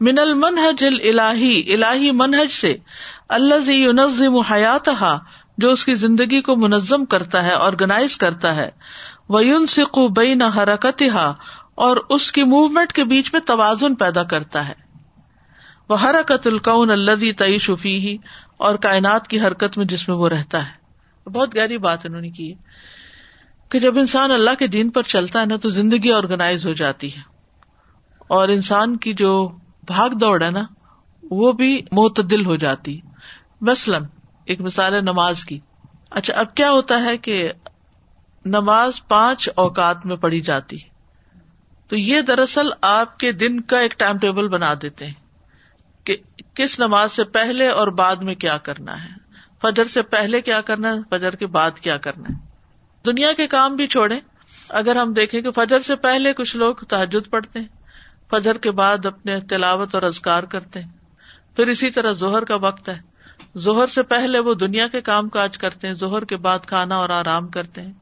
[0.00, 2.76] من المنہج الہی الہی منہج سے۔
[3.28, 5.18] اللہ یونزم حیات ہا
[5.58, 8.70] جو اس کی زندگی کو منظم کرتا ہے آرگنائز کرتا ہے۔
[9.28, 11.02] وہ یون سکو بین حرکت
[11.74, 14.81] اور اس کی موومنٹ کے بیچ میں توازن پیدا کرتا ہے۔
[15.92, 18.16] وہ حرکت القن اللہ تعی شفی ہی
[18.56, 20.82] اور کائنات کی حرکت میں جس میں وہ رہتا ہے۔
[21.30, 22.54] بہت گہری بات انہوں نے کی ہے
[23.68, 27.16] کہ جب انسان اللہ کے دین پر چلتا ہے نا تو زندگی آرگنائز ہو جاتی
[27.16, 27.20] ہے۔
[28.18, 30.62] اور انسان کی جو بھاگ دوڑ ہے نا،
[31.30, 33.00] وہ بھی معتدل ہو جاتی۔
[33.60, 34.04] مثلاً
[34.44, 35.58] ایک مثال ہے نماز کی۔
[36.10, 37.52] اچھا اب کیا ہوتا ہے کہ
[38.44, 40.76] نماز پانچ اوقات میں پڑھی جاتی۔
[41.88, 45.21] تو یہ دراصل آپ کے دن کا ایک ٹائم ٹیبل بنا دیتے ہیں۔
[46.04, 46.16] کہ
[46.54, 49.08] کس نماز سے پہلے اور بعد میں کیا کرنا ہے؟
[49.62, 52.46] فجر سے پہلے کیا کرنا ہے؟ فجر کے بعد کیا کرنا ہے؟
[53.06, 54.20] دنیا کے کام بھی چھوڑے
[54.68, 57.66] اگر ہم دیکھیں کہ فجر سے پہلے کچھ لوگ تحجد پڑھتے ہیں،
[58.30, 60.90] فجر کے بعد اپنے تلاوت اور ازکار کرتے ہیں۔
[61.56, 62.98] پھر اسی طرح زہر کا وقت ہے۔
[63.56, 67.08] زہر سے پہلے وہ دنیا کے کام کاج کرتے ہیں زہر کے بعد کھانا اور
[67.08, 67.92] آرام کرتے ہیں۔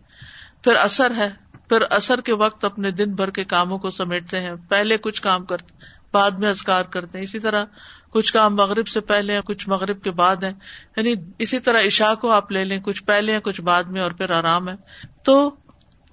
[0.65, 1.31] پھر اثر ہے۔
[1.69, 5.45] پھر اثر کے وقت اپنے دن بھر کے کاموں کو سمیٹتے ہیں۔ پہلے کچھ کام
[5.45, 7.65] کرتے بعد میں ازکار کرتے ہیں۔ اسی طرح
[8.11, 10.53] کچھ کام مغرب سے پہلے ہیں، کچھ مغرب کے بعد ہیں۔
[10.97, 14.11] یعنی اسی طرح عشا کو آپ لے لیں، کچھ پہلے ہیں، کچھ بعد میں اور
[14.11, 14.75] پھر آرام ہے۔
[15.25, 15.51] تو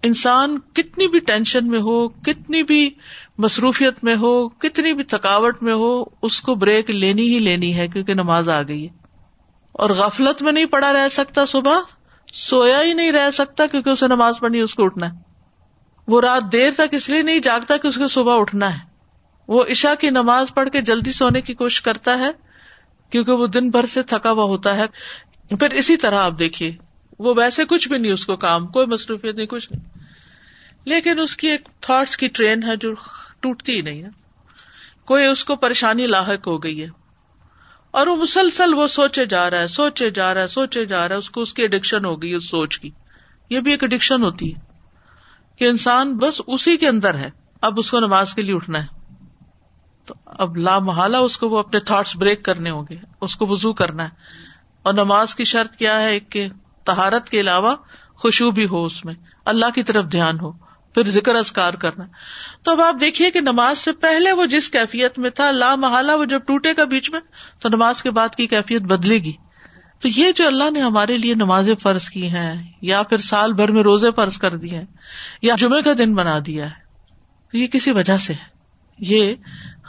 [0.04, 2.90] انسان کتنی بھی ٹینشن میں ہو، کتنی بھی
[3.38, 7.88] مصروفیت میں ہو، کتنی بھی تھکاوٹ میں ہو، اس کو بریک لینی ہی لینی ہے
[7.88, 8.90] کیونکہ نماز آ گئی ہے۔
[9.72, 11.80] اور غفلت میں نہیں پڑا رہ سکتا صبح،
[12.34, 15.18] سویا ہی نہیں رہ سکتا کیونکہ اسے نماز پڑھنی اس کو اٹھنا ہے۔
[16.08, 18.97] وہ رات دیر تک اس لیے نہیں جاگتا کہ اس کو صبح اٹھنا ہے۔
[19.48, 22.32] وہ عشا کی نماز پڑھ کے جلدی سونے کی کوشش کرتا ہے
[23.10, 24.86] کیونکہ وہ دن بھر سے تھکا ہوا ہوتا ہے
[25.56, 26.76] پھر اسی طرح آپ دیکھیے،
[27.20, 29.90] وہ ویسے کچھ بھی نہیں اس کو کام، کوئی مصروفیت نہیں، کچھ نہیں۔
[30.86, 32.94] لیکن اس کی ایک تھاٹس کی ٹرین ہے جو
[33.40, 34.10] ٹوٹتی ہی نہیں ہے
[35.06, 36.88] کوئی اس کو پریشانی لاحق ہو گئی ہے۔
[37.92, 41.16] اور وہ مسلسل وہ سوچے جا رہا ہے، سوچے جا رہا ہے، سوچے جا رہا
[41.16, 42.90] ہے، اس کو اس کی اڈکشن ہو گئی، اس سوچ کی۔
[43.50, 44.62] یہ بھی ایک اڈکشن ہوتی ہے
[45.58, 47.30] کہ انسان بس اسی کے اندر ہے،
[47.62, 48.97] اب اس کو نماز کے لیے اٹھنا ہے۔
[50.08, 53.46] تو اب لا محالہ اس کو وہ اپنے تھاٹس بریک کرنے ہوں گے، اس کو
[53.48, 54.10] وزو کرنا ہے۔
[54.84, 56.48] اور نماز کی شرط کیا ہے؟ کہ
[56.84, 57.76] تہارت کے علاوہ
[58.16, 59.14] خوشبو بھی ہو اس میں۔
[59.46, 60.52] اللہ کی طرف دھیان ہو،
[60.94, 62.04] پھر ذکر ازکار کرنا۔
[62.64, 66.12] تو اب آپ دیکھیے کہ نماز سے پہلے وہ جس کیفیت میں تھا لا محالہ
[66.12, 67.20] وہ جب ٹوٹے گا بیچ میں،
[67.60, 69.34] تو نماز کے بعد کی کیفیت بدلے گی۔
[70.00, 73.72] تو یہ جو اللہ نے ہمارے لیے نمازیں فرض کی ہیں، یا پھر سال بھر
[73.72, 74.86] میں روزے فرض کر دیے ہیں،
[75.42, 76.88] یا جمعے کا دن بنا دیا ہے
[77.54, 78.58] یہ کسی وجہ سے ہے۔
[79.00, 79.34] یہ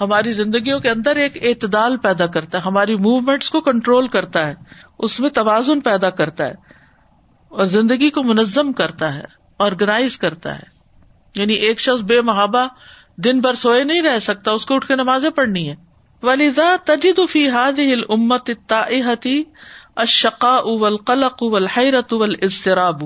[0.00, 4.54] ہماری زندگیوں کے اندر ایک اعتدال پیدا کرتا ہے، ہماری موومینٹس کو کنٹرول کرتا ہے،
[4.98, 6.54] اس میں توازن پیدا کرتا ہے
[7.48, 9.24] اور زندگی کو منظم کرتا ہے
[9.58, 10.76] آرگنائز کرتا ہے۔
[11.34, 12.66] یعنی ایک شخص بے محابہ
[13.16, 15.74] دن بھر سوئے نہیں رہ سکتا، اس کو اٹھ کے نمازیں پڑھنی ہے
[16.22, 19.34] ولیدا تجد فی هذه الامت الطائحه
[19.96, 23.04] الشقاء والقلق والحیرت والاضطراب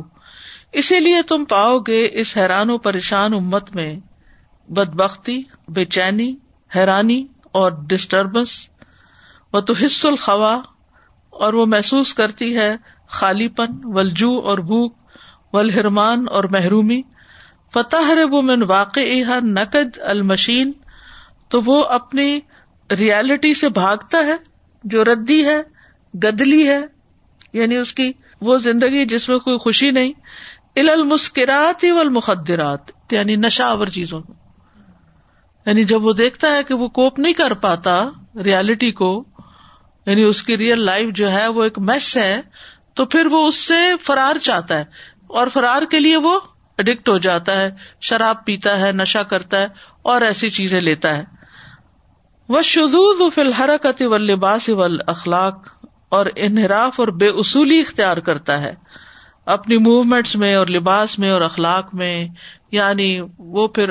[0.72, 3.90] اسی لیے تم پاؤ گے اس حیران و پریشان امت میں
[4.68, 6.34] بدبختی، بے چینی
[6.76, 8.50] حیرانی اور ڈسٹربنس
[9.52, 10.54] وہ تو حص الخوا،
[11.32, 12.74] اور وہ محسوس کرتی ہے
[13.08, 14.94] خالی پن ولجو اور بھوک،
[15.52, 17.00] ولحرمان اور محرومی۔
[17.72, 19.00] فتح وہ من واقع
[19.40, 20.72] نقد المشین
[21.48, 22.40] تو وہ اپنی
[22.90, 24.36] ریالٹی سے بھاگتا ہے،
[24.84, 25.60] جو ردی ہے،
[26.14, 26.80] گدلی ہے
[27.52, 30.12] یعنی اس کی وہ زندگی جس میں کوئی خوشی نہیں۔
[30.76, 34.32] ال المسکرات والمخدرات یعنی نشاور چیزوں کو
[35.66, 38.08] یعنی جب وہ دیکھتا ہے کہ وہ کوپ نہیں کر پاتا
[38.44, 39.24] ریالٹی کو
[40.06, 42.40] یعنی اس کی ریئل لائف جو ہے وہ ایک میس ہے،
[42.94, 44.84] تو پھر وہ اس سے فرار چاہتا ہے
[45.26, 46.40] اور فرار کے لیے وہ
[46.78, 47.70] اڈکٹ ہو جاتا ہے،
[48.00, 49.66] شراب پیتا ہے نشا کرتا ہے
[50.02, 51.24] اور ایسی چیزیں لیتا ہے۔
[52.48, 55.68] وہ شدود فی الحرکت و لباس و اخلاق
[56.08, 58.74] اور انحراف اور بے اصولی اختیار کرتا ہے۔
[59.46, 62.28] اپنی موومینٹس میں اور لباس میں اور اخلاق میں
[62.72, 63.90] یعنی وہ پھر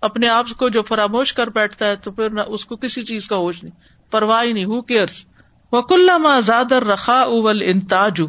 [0.00, 3.36] اپنے آپ کو جو فراموش کر بیٹھتا ہے تو پھر اس کو کسی چیز کا
[3.36, 5.26] ہوش نہیں، پرواہ نہیں ہو کیئرس
[5.72, 6.10] وکل
[6.44, 8.20] زادر رخا اول انتاج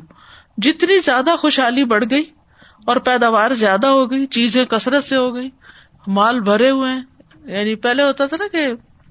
[0.57, 2.23] جتنی زیادہ خوشحالی بڑھ گئی
[2.85, 5.49] اور پیداوار زیادہ ہو گئی، چیزیں کثرت سے ہو گئی،
[6.07, 7.01] مال بھرے ہوئے ہیں
[7.45, 8.67] یعنی پہلے ہوتا تھا نا کہ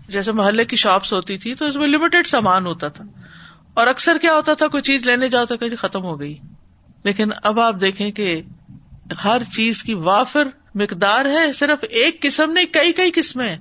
[0.09, 3.05] جیسے محلے کی شاپس ہوتی تھی تو اس میں لمیٹڈ سامان ہوتا تھا۔
[3.75, 6.39] اور اکثر کیا ہوتا تھا، کوئی چیز لینے جاؤ تو کہ جی ختم ہو گئی۔
[7.05, 8.43] لیکن اب آپ دیکھیں کہ
[9.25, 13.57] ہر چیز کی وافر مقدار ہے صرف ایک قسم نہیں، کئی کئی قسمیں۔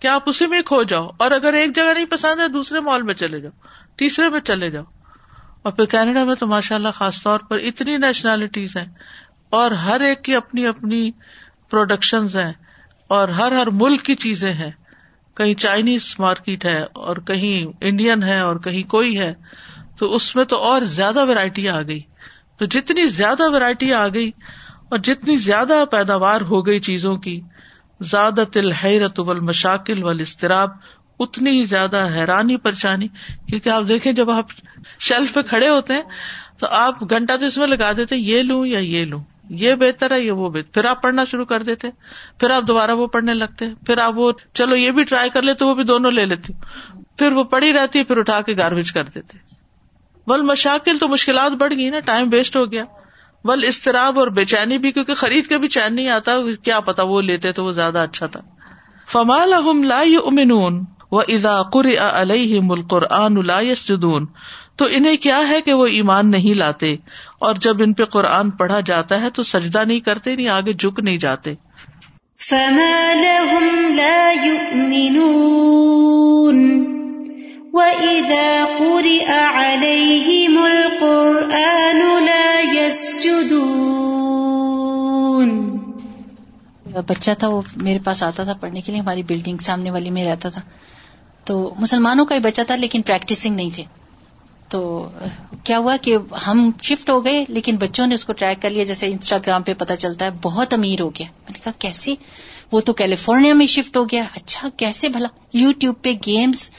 [0.00, 3.02] کیا آپ اسی میں کھو جاؤ؟ اور اگر ایک جگہ نہیں پسند ہے، دوسرے مال
[3.02, 4.84] میں چلے جاؤ، تیسرے میں چلے جاؤ۔
[5.62, 8.86] اور پھر کینیڈا میں تو ماشاء اللہ خاص طور پر اتنی نیشنلٹیز ہیں،
[9.50, 11.10] اور ہر ایک کی اپنی اپنی
[11.70, 12.52] پروڈکشن ہیں،
[13.08, 14.70] اور ہر ہر ملک کی چیزیں ہیں۔
[15.34, 19.34] کہیں چائنیز مارکیٹ ہے، اور کہیں انڈین ہے، اور کہیں کوئی ہے۔
[19.98, 22.00] تو اس میں تو اور زیادہ ویرائٹی آ گئی۔
[22.58, 24.30] تو جتنی زیادہ ویرائٹی آ گئی
[24.88, 27.40] اور جتنی زیادہ پیداوار ہو گئی چیزوں کی
[28.00, 30.70] زیادہ تل حیرت و مشاکل و استراب
[31.20, 33.08] اتنی ہی زیادہ حیرانی پریشانی،
[33.46, 34.46] کیونکہ آپ دیکھیں جب آپ
[35.00, 36.02] شیلف پہ کھڑے ہوتے ہیں،
[36.58, 39.20] تو آپ گھنٹہ تو اس میں لگا دیتے، یہ لوں یا یہ لوں،
[39.50, 41.88] یہ بہتر ہے یہ وہ بہتر، پھر آپ پڑھنا شروع کر دیتے،
[42.40, 45.64] پھر آپ دوبارہ وہ پڑھنے لگتے، پھر آپ وہ، چلو یہ بھی ٹرائی کر لیتے،
[45.64, 46.52] وہ بھی دونوں لے لیتے،
[47.18, 49.38] پھر وہ پڑھی رہتی ہے پھر اٹھا کے گاربیج کر دیتے۔
[50.26, 52.84] بل مشاکل تو مشکلات بڑھ گئی نا، ٹائم ویسٹ ہو گیا۔
[53.44, 57.02] بل استراب اور بے چینی بھی، کیونکہ خرید کے بھی چین نہیں آتا، کیا پتا
[57.02, 58.40] وہ لیتے تو وہ زیادہ اچھا تھا۔
[59.12, 59.52] فمال
[59.88, 63.60] لا امنون و ادا قر علیہ القرآن لا
[64.76, 66.96] تو انہیں کیا ہے کہ وہ ایمان نہیں لاتے،
[67.40, 71.00] اور جب ان پہ قرآن پڑھا جاتا ہے تو سجدہ نہیں کرتے، نہیں آگے جھک
[71.00, 71.54] نہیں جاتے۔
[72.50, 75.78] فما لهم لا يؤمنون۔
[77.78, 83.88] وَإِذَا قُرِئَ عَلَيْهِمُ الْقُرْآنُ لَا يَسْجُدُونَ
[87.06, 90.24] بچہ تھا وہ میرے پاس آتا تھا پڑھنے کے لیے، ہماری بلڈنگ سامنے والی میں
[90.24, 90.60] رہتا تھا۔
[91.44, 93.84] تو مسلمانوں کا ہی بچہ تھا لیکن پریکٹسنگ نہیں تھے
[94.68, 95.10] تو
[95.64, 98.84] کیا ہوا کہ ہم شفٹ ہو گئے، لیکن بچوں نے اس کو ٹریک کر لیا۔
[98.84, 102.14] جیسے انسٹاگرام پہ پتا چلتا ہے، بہت امیر ہو گیا۔ میں نے کہا کیسے
[102.72, 106.70] وہ تو کیلیفورنیا میں شفٹ ہو گیا۔ اچھا کیسے بھلا؟ یو ٹیوب پہ گیمس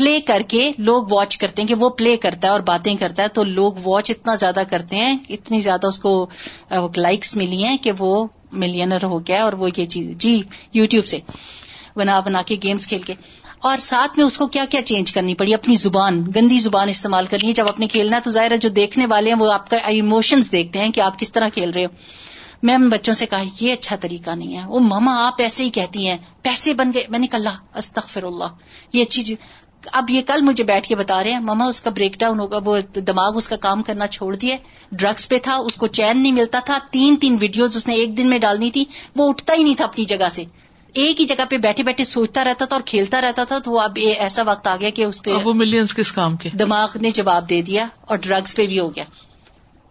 [0.00, 3.22] پلے کر کے لوگ واچ کرتے ہیں کہ وہ پلے کرتا ہے اور باتیں کرتا
[3.22, 6.28] ہے، تو لوگ واچ اتنا زیادہ کرتے ہیں، اتنی زیادہ اس کو
[6.96, 11.04] لائکس ملی ہیں کہ وہ ملینر ہو گیا اور وہ یہ چیز جی یو ٹیوب
[11.04, 11.18] سے
[11.96, 13.14] بنا بنا کے گیمس کھیل کے۔
[13.58, 17.26] اور ساتھ میں اس کو کیا کیا چینج کرنی پڑی؟ اپنی زبان، گندی زبان استعمال
[17.26, 19.70] کرنی ہے جب اپنے کھیلنا ہے تو ظاہر ہے جو دیکھنے والے ہیں وہ آپ
[19.70, 21.90] کا ایموشنز دیکھتے ہیں کہ آپ کس طرح کھیل رہے ہو۔
[22.62, 26.08] میں بچوں سے کہا، یہ اچھا طریقہ نہیں ہے۔ وہ ماما آپ ایسے ہی کہتی
[26.08, 28.44] ہیں، پیسے بن گئے۔ میں نے کہا استغفر اللہ۔
[28.92, 29.36] یہ اچھی چیز
[29.92, 32.58] اب یہ کل مجھے بیٹھ کے بتا رہے ہیں ماما اس کا بریک ڈاؤن ہوگا
[32.64, 34.56] وہ دماغ اس کا کام کرنا چھوڑ دیا
[34.92, 38.18] ڈرگس پہ تھا اس کو چین نہیں ملتا تھا۔ تین تین ویڈیوز اس نے ایک
[38.18, 38.84] دن میں ڈالنی تھی۔
[39.16, 40.44] وہ اٹھتا ہی نہیں تھا اپنی جگہ سے۔
[40.92, 43.98] ایک ہی جگہ پہ بیٹھے بیٹھے سوچتا رہتا تھا اور کھیلتا رہتا تھا۔ تو اب
[44.18, 47.50] ایسا وقت آ گیا کہ اس کے وہ ملینس کس کام کے؟ دماغ نے جواب
[47.50, 49.04] دے دیا اور ڈرگس پہ بھی ہو گیا۔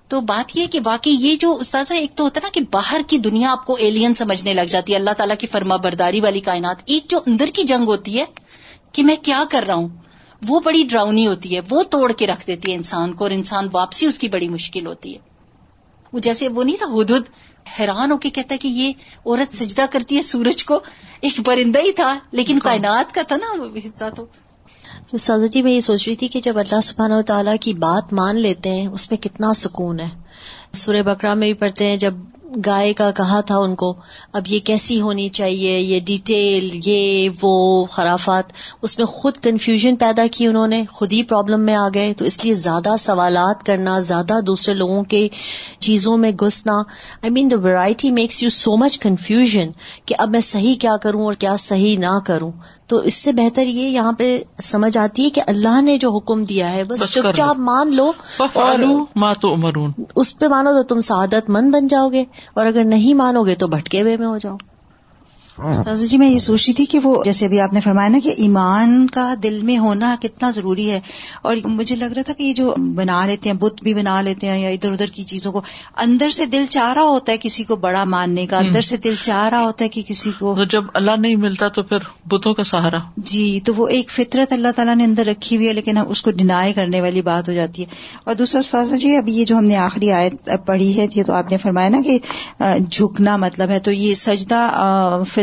[0.07, 3.17] تو بات یہ کہ واقعی یہ جو استاذہ ایک تو ہوتا نا کہ باہر کی
[3.17, 6.75] دنیا آپ کو ایلین سمجھنے لگ جاتی ہے اللہ تعالیٰ کی فرما برداری والی کائنات۔
[6.85, 8.25] ایک جو اندر کی جنگ ہوتی ہے
[8.91, 9.87] کہ میں کیا کر رہا ہوں؟
[10.47, 13.67] وہ بڑی ڈراؤنی ہوتی ہے وہ توڑ کے رکھ دیتی ہے انسان کو اور انسان
[13.73, 15.19] واپسی اس کی بڑی مشکل ہوتی ہے۔
[16.13, 17.29] وہ جیسے وہ نہیں تھا ہدد
[17.79, 18.93] حیران ہو کے کہتا ہے کہ یہ
[19.25, 20.79] عورت سجدہ کرتی ہے سورج کو
[21.21, 24.25] ایک پرندہ ہی تھا لیکن کائنات کا تھا نا وہ حصہ تو۔
[25.17, 28.13] سازا جی میں یہ سوچ رہی تھی کہ جب اللہ سبحانہ و تعالیٰ کی بات
[28.13, 30.09] مان لیتے ہیں اس میں کتنا سکون ہے۔
[30.73, 32.13] سورہ بکرا میں بھی پڑھتے ہیں جب
[32.65, 33.93] گائے کا کہا تھا ان کو،
[34.33, 38.43] اب یہ کیسی ہونی چاہیے؟ یہ ڈیٹیل یہ، وہ خرافات۔
[38.81, 42.25] اس میں خود کنفیوژن پیدا کی انہوں نے، خود ہی پرابلم میں آ گئے۔ تو
[42.25, 45.27] اس لیے زیادہ سوالات کرنا، زیادہ دوسرے لوگوں کے
[45.79, 46.77] چیزوں میں گھسنا۔
[47.21, 49.71] I mean the variety makes you so much confusion
[50.05, 52.51] کہ اب میں صحیح کیا کروں اور کیا صحیح نہ کروں۔
[52.89, 54.27] تو اس سے بہتر یہ یہاں پہ
[54.63, 58.11] سمجھ آتی ہے کہ اللہ نے جو حکم دیا ہے بس چپ چاپ مان لو
[58.39, 58.79] اور
[60.15, 62.23] اس پہ مانو تو تم سعادت مند بن جاؤ گے
[62.53, 64.57] اور اگر نہیں مانو گے تو بھٹکے ہوئے میں ہو جاؤ۔
[65.63, 68.19] استاذ جی میں یہ سوچ رہی تھی کہ وہ جیسے ابھی آپ نے فرمایا نا
[68.23, 70.99] کہ ایمان کا دل میں ہونا کتنا ضروری ہے۔
[71.41, 74.47] اور مجھے لگ رہا تھا کہ یہ جو بنا لیتے ہیں بت بھی بنا لیتے
[74.47, 75.61] ہیں یا ادھر ادھر کی چیزوں کو
[75.97, 79.13] اندر سے دل چاہ رہا ہوتا ہے کسی کو بڑا ماننے کا اندر سے دل
[79.21, 82.63] چاہ رہا ہوتا ہے کہ کسی کو۔ جب اللہ نہیں ملتا تو پھر بتوں کا
[82.63, 86.21] سہارا۔ جی تو وہ ایک فطرت اللہ تعالیٰ نے اندر رکھی ہوئی ہے لیکن اس
[86.21, 87.87] کو ڈینائی کرنے والی بات ہو جاتی ہے۔
[88.23, 91.51] اور دوسرا استاذ جی ابھی یہ جو ہم نے آخری آیت پڑھی ہے تو آپ
[91.51, 92.19] نے فرمایا نا کہ
[92.89, 94.69] جھکنا مطلب ہے تو یہ سجدہ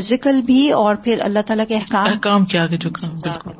[0.06, 3.50] فزیکل بھی اور پھر اللہ تعالیٰ کے احکام احکام کے آگے جھکنا بالکل۔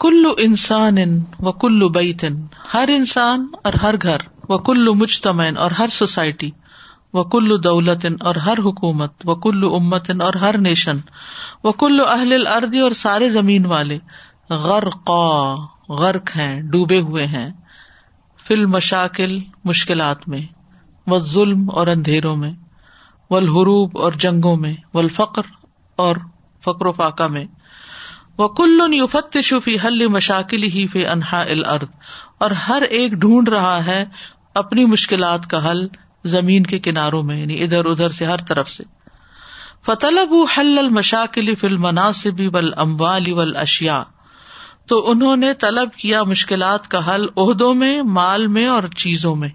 [0.00, 0.96] کلو انسان
[1.40, 2.34] و کلو بیتن
[2.74, 4.16] ہر انسان اور ہر گھر
[4.48, 6.50] وہ کلو مجتمین اور ہر سوسائٹی
[7.12, 10.96] وہ کلو دولت اور ہر حکومت وہ کلو امتن اور ہر نیشن
[11.64, 13.98] وہ کلو اہل اردی اور سارے زمین والے۔
[14.50, 15.10] غرق
[15.88, 17.50] غرق ہیں ڈوبے ہوئے ہیں۔
[18.44, 20.40] فل مشاکل مشکلات میں۔
[21.06, 22.52] وہ ظلم اور اندھیروں میں۔
[23.30, 25.42] ولحروب اور جنگوں میں۔ ولفقر
[25.96, 26.16] اور
[26.60, 27.44] فکر و فاقہ میں۔
[28.38, 31.88] وہ کل یوفت شفی حل مشاکل ہی فی انہا الارض
[32.38, 34.04] اور ہر ایک ڈھونڈ رہا ہے
[34.54, 35.86] اپنی مشکلات کا حل
[36.24, 38.84] زمین کے کناروں میں یعنی ادھر ادھر سے ہر طرف سے۔
[39.86, 44.02] فتلب حل المشاکل فی المناسب والاموال والاشیاء
[44.86, 49.48] تو انہوں نے طلب کیا مشکلات کا حل عہدوں میں، مال میں اور چیزوں میں۔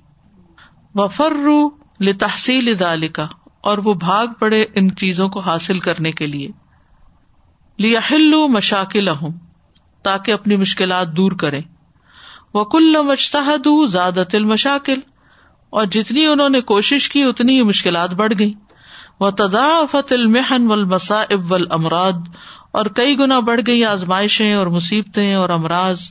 [0.95, 1.69] وفرو
[2.01, 2.77] لتحصیل
[3.13, 3.27] کا
[3.61, 6.47] اور وہ بھاگ پڑے ان چیزوں کو حاصل کرنے کے لیے۔
[7.79, 9.07] لیا ہلو مشاکل
[10.03, 11.61] تاکہ اپنی مشکلات دور کرے
[12.53, 14.99] وہ کل مشتحد زیادہ تل مشاکل
[15.69, 18.53] اور جتنی انہوں نے کوشش کی، اتنی ہی مشکلات بڑھ گئی
[19.19, 22.27] وہ تدافت المحن و المصائب و امراد
[22.71, 26.01] اور کئی گنا بڑھ گئی آزمائشیں اور مصیبتیں اور امراض۔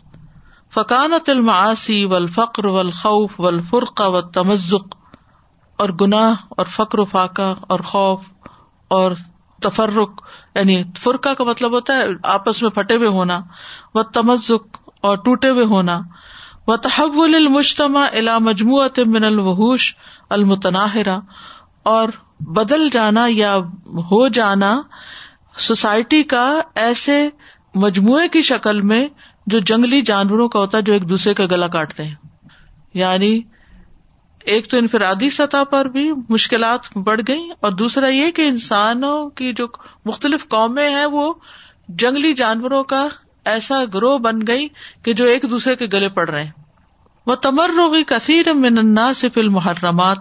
[0.75, 4.97] فقانت المعاسی و الفقر و الخوف و الفرقہ و تمزق
[5.79, 8.21] اور گناہ اور فقر و فاقہ اور خوف
[8.89, 9.13] اور
[9.63, 10.11] تفرق
[10.55, 13.41] یعنی فرقہ کا مطلب ہوتا ہے آپس میں پھٹے ہوئے ہونا،
[13.95, 16.01] وہ تمزق اور ٹوٹے ہوئے ہونا۔
[16.67, 19.95] وہ تحول المجتما الا مجموعت من الوحوش
[20.29, 21.19] المتناہرا
[21.83, 22.09] اور
[22.41, 23.57] بدل جانا یا
[24.11, 24.83] ہو جانا
[25.59, 27.29] سوسائٹی کا ایسے
[27.75, 29.09] مجموعے کی شکل میں
[29.47, 32.15] جو جنگلی جانوروں کا ہوتا ہے جو ایک دوسرے کا گلا کاٹتے ہیں۔
[32.95, 33.41] یعنی
[34.49, 39.53] ایک تو انفرادی سطح پر بھی مشکلات بڑھ گئی اور دوسرا یہ کہ انسانوں کی
[39.53, 39.67] جو
[40.05, 41.35] مختلف قومیں ہیں وہ
[41.89, 43.09] جنگلی جانوروں کا
[43.45, 44.69] ایسا گروہ بن گئی
[45.03, 46.51] کہ جو ایک دوسرے کے گلے پڑ رہے ہیں۔
[47.27, 50.19] وہ تمر روگی کثیر مننا سے فل محرمات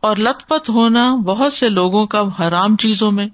[0.00, 3.26] اور لت پت ہونا بہت سے لوگوں کا حرام چیزوں میں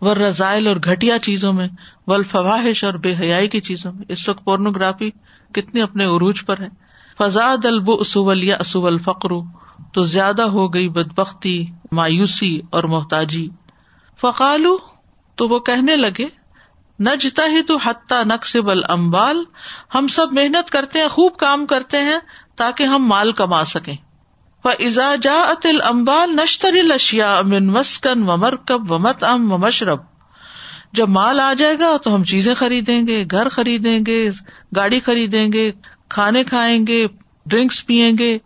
[0.00, 1.68] و رزائل اور گٹیا چیزوں میں
[2.06, 5.10] و الفواہش اور بے حیائی کی چیزوں میں۔ اس وقت پورنوگرافی
[5.52, 6.87] کتنی اپنے عروج پر ہے۔
[7.18, 9.28] فضاد الب اصول یا اصو الفقر
[9.94, 13.48] تو زیادہ ہو گئی بد بختی مایوسی اور محتاجی۔
[14.20, 14.78] فقالو،
[15.36, 16.26] تو وہ کہنے لگے
[17.00, 19.44] نجتا ہی تو حتیٰ نقصب المبال
[19.94, 22.18] ہم سب محنت کرتے ہیں، خوب کام کرتے ہیں،
[22.56, 23.96] تاکہ ہم مال کما سکیں۔
[24.64, 29.98] ازا جا اتل امبال نشتری لشیا امن مسکن و مرکب و مت ام و مشرب
[30.92, 34.30] جب مال آ جائے گا تو ہم چیزیں خریدیں گے، گھر خریدیں گے،
[34.76, 35.72] گاڑی خریدیں گے
[36.08, 37.06] کھانے کھائیں گے،
[37.46, 38.38] ڈرنکس پیئیں گے،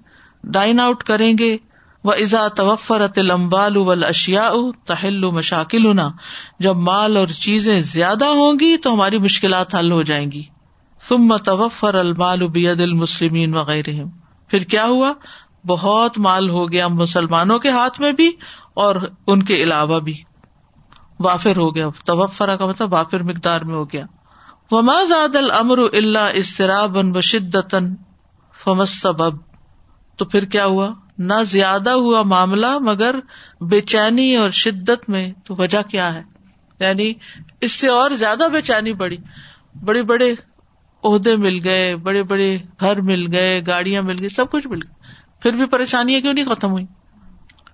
[0.44, 1.56] ڈائن آؤٹ کریں گے۔
[2.04, 4.50] وہ ازا توفرت لمبال ول اشیا
[4.86, 5.92] تہل مشاکل
[6.58, 10.42] جب مال اور چیزیں زیادہ ہوں گی تو ہماری مشکلات حل ہو جائیں گی۔
[11.08, 13.90] ثم توفر المال بید المسلمین وغیرہ
[14.48, 15.12] پھر کیا ہوا؟
[15.66, 18.30] بہت مال ہو گیا مسلمانوں کے ہاتھ میں بھی
[18.74, 18.96] اور
[19.26, 20.22] ان کے علاوہ بھی۔
[21.20, 24.06] وافر ہو گیا۔ توفرا کا مطلب وافر مقدار میں ہو گیا۔
[24.72, 27.74] وما زاد الامر اللہ اضطراب و شدت
[28.64, 29.36] فمس سبب
[30.16, 33.14] تو پھر کیا ہوا؟ نہ زیادہ ہوا معاملہ، مگر
[33.60, 36.22] بے چینی اور شدت میں۔ تو وجہ کیا ہے؟
[36.80, 37.12] یعنی
[37.60, 39.16] اس سے اور زیادہ بے چینی بڑی۔
[39.84, 40.34] بڑے بڑے
[41.04, 45.02] عہدے مل گئے، بڑے بڑے گھر مل گئے، گاڑیاں مل گئی، سب کچھ مل گئی
[45.42, 46.86] پھر بھی پریشانیاں کیوں نہیں ختم ہوئی؟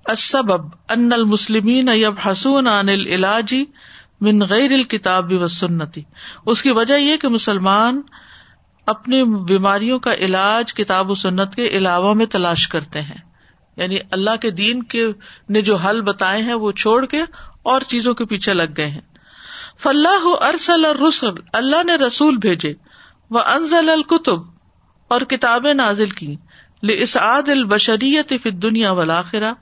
[0.07, 3.65] اسبب ان المسلمین اب حسون عن العلاجی
[4.21, 6.03] من غیر الکتاب و سنتی۔
[6.47, 8.03] اس کی وجہ یہ کہ مسلمان
[8.87, 13.29] اپنی بیماریوں کا علاج کتاب و سنت کے علاوہ میں تلاش کرتے ہیں۔
[13.77, 15.07] یعنی اللہ کے دین کے
[15.49, 17.23] نے جو حل بتائے ہیں وہ چھوڑ کے
[17.63, 19.01] اور چیزوں کے پیچھے لگ گئے ہیں۔
[19.79, 22.75] فلاح ارسل رسل اللہ نے رسول بھیجے۔
[23.31, 24.39] وہ انزل القتب
[25.09, 26.37] اور کتابیں نازل کی
[26.83, 29.53] لسعاد البشریت فی دنیا ولاخرہ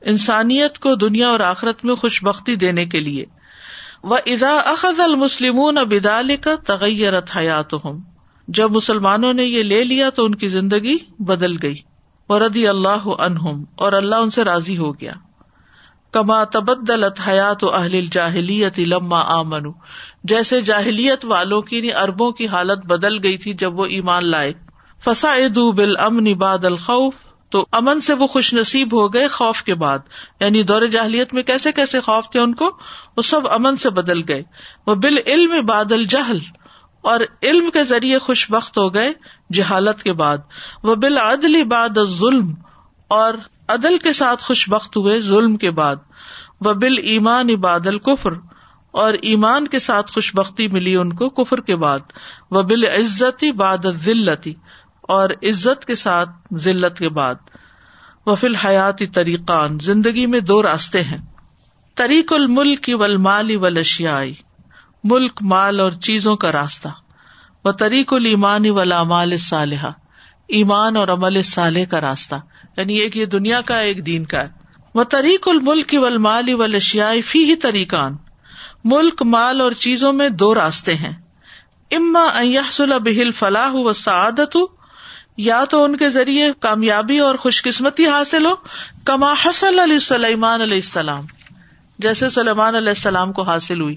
[0.00, 3.24] انسانیت کو دنیا اور آخرت میں خوش بختی دینے کے لیے۔
[4.02, 8.00] وہ ادا اخذ المسلم بدال کا تغیرت حیات ہوں
[8.48, 11.76] جب مسلمانوں نے یہ لے لیا تو ان کی زندگی بدل گئی۔
[12.26, 15.12] اور ردی اللہ عنہم اور اللہ ان سے راضی ہو گیا۔
[16.12, 19.62] کما تبدلت حیات و اہل جاہلیت لما آمن
[20.24, 24.52] جیسے جاہلیت والوں کی یعنی اربوں کی حالت بدل گئی تھی جب وہ ایمان لائے۔
[25.04, 27.14] فسا ادو بال امن باد الخوف۔
[27.50, 29.98] تو امن سے وہ خوش نصیب ہو گئے خوف کے بعد۔
[30.40, 32.78] یعنی دور جاہلیت میں کیسے کیسے خوف تھے ان کو؟
[33.16, 34.42] وہ سب امن سے بدل گئے۔
[34.86, 36.38] وہ بال علم بادل جہل
[37.02, 39.12] اور علم کے ذریعے خوش بخت ہو گئے
[39.52, 40.38] جہالت کے بعد۔
[40.82, 42.54] وہ بال عدل باد ظلم
[43.08, 43.34] اور
[43.68, 45.96] عدل کے ساتھ خوش بخت ہوئے ظلم کے بعد۔
[46.66, 48.32] وہ بال ایمان بادل کفر
[48.90, 51.98] اور ایمان کے ساتھ خوش بختی ملی ان کو کفر کے بعد۔
[52.50, 54.54] وہ بال عزتی باد ذلتی
[55.10, 57.34] اور عزت کے ساتھ ذلت کے بعد۔
[58.26, 61.18] وفیل حیاتی طریقان زندگی میں دو راستے ہیں۔
[61.94, 64.34] طریق الملک ول مالی اشیائی
[65.04, 66.88] ملک، مال اور چیزوں کا راستہ۔
[67.64, 68.70] وہ طریق المانی
[69.02, 69.88] مال صالحہ
[70.48, 72.34] ایمان اور عمل صالح کا راستہ۔
[72.76, 74.48] یعنی ایک یہ دنیا کا، ایک دین کا۔ ہے
[74.94, 76.54] وہ طریق الملک ول مالی
[77.22, 78.16] فی ہی طریقان۔
[78.84, 81.12] ملک، مال اور چیزوں میں دو راستے ہیں۔
[81.90, 82.26] اما
[82.98, 84.56] بہل فلاح و سعادت
[85.36, 88.54] یا تو ان کے ذریعے کامیابی اور خوش قسمتی حاصل ہو،
[89.04, 91.24] کما حسل علیہ سلیمان علیہ السلام۔
[91.98, 93.96] جیسے سلیمان علیہ السلام کو حاصل ہوئی۔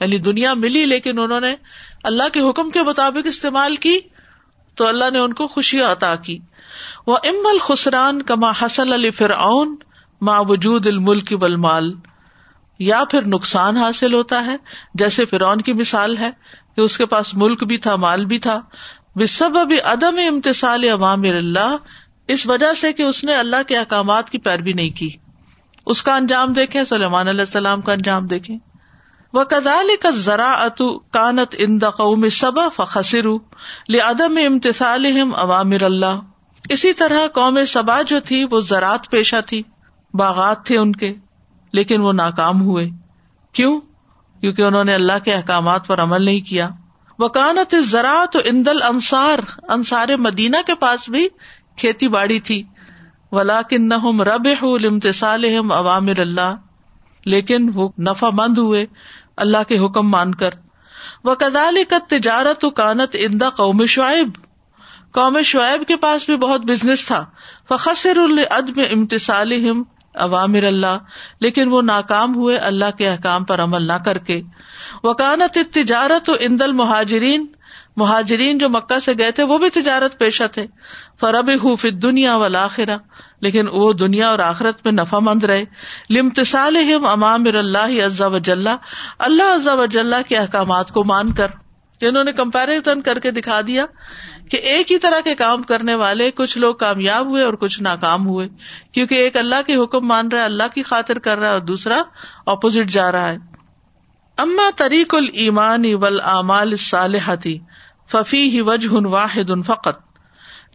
[0.00, 1.54] یعنی دنیا ملی لیکن انہوں نے
[2.02, 3.98] اللہ کے حکم کے مطابق استعمال کی،
[4.74, 6.38] تو اللہ نے ان کو خوشی عطا کی۔
[7.06, 9.76] وہ ام الخسران کما حسل علی فرعون
[10.20, 11.94] ماں وجود الملک والمال۔
[12.78, 14.56] یا پھر نقصان حاصل ہوتا ہے۔
[14.94, 16.30] جیسے فرعون کی مثال ہے
[16.76, 18.60] کہ اس کے پاس ملک بھی تھا، مال بھی تھا۔
[19.24, 21.76] سب ابھی عدم امتسال عوام اللہ،
[22.28, 25.10] اس وجہ سے کہ اس نے اللہ کے احکامات کی پیروی نہیں کی۔
[25.86, 28.54] اس کا انجام دیکھے سلیمان علیہ السلام کا انجام دیکھے
[29.32, 33.26] وہ کدال کا ذرا اتو کانت ان قوم صبا فخر
[33.88, 35.06] لدم امتسال
[35.36, 36.20] عوامر اللہ۔
[36.68, 39.62] اسی طرح قوم صبا جو تھی، وہ زراعت پیشہ تھی۔
[40.14, 41.14] باغات تھے ان کے،
[41.72, 42.88] لیکن وہ ناکام ہوئے۔
[43.52, 43.80] کیوں؟
[44.40, 46.68] کیونکہ انہوں نے اللہ کے احکامات پر عمل نہیں کیا۔
[47.18, 49.38] وکانت زراعت اندل انصار
[49.68, 51.28] انصار مدینہ کے پاس بھی
[51.76, 52.62] کھیتی باڑی تھی۔
[53.32, 56.56] ولا کن رب امتسال عوامر اللہ۔
[57.24, 58.86] لیکن وہ نفع مند ہوئے،
[59.36, 60.50] اللہ کے حکم مان کر۔
[61.24, 64.30] وہ کدال کا تجارت کانت اندا قوم شعیب۔
[65.12, 67.24] قوم شعیب کے پاس بھی بہت بزنس تھا۔
[67.68, 69.52] فخر العدم امتسال
[70.16, 70.98] عوامر اللہ،
[71.40, 74.42] لیکن وہ ناکام ہوئے اللہ کے احکام پر عمل نہ کر کے۔
[75.04, 77.46] وکانت تجارت و اندل مہاجرین
[77.96, 80.66] مہاجرین جو مکہ سے گئے تھے، وہ بھی تجارت پیشہ تھے۔
[81.20, 82.96] فرب حوف دنیا ولاخرا
[83.40, 85.64] لیکن وہ دنیا اور آخرت میں نفع مند رہے۔
[86.10, 88.76] لمتسال امام اللہ عزا وجاللہ
[89.18, 91.46] اللہ عزا وجاللہ کے احکامات کو مان کر۔
[92.00, 93.84] انہوں نے کمپیرزن کر کے دکھا دیا
[94.50, 98.26] کہ ایک ہی طرح کے کام کرنے والے کچھ لوگ کامیاب ہوئے اور کچھ ناکام
[98.26, 98.48] ہوئے،
[98.92, 101.60] کیونکہ ایک اللہ کے حکم مان رہا ہے، اللہ کی خاطر کر رہا ہے اور
[101.60, 102.02] دوسرا
[102.46, 103.36] اپوزٹ جا رہا ہے۔
[104.36, 107.58] اما طریق المانی ول امال صالحتی
[108.12, 109.98] ففی ہی وجہ واحد فقط۔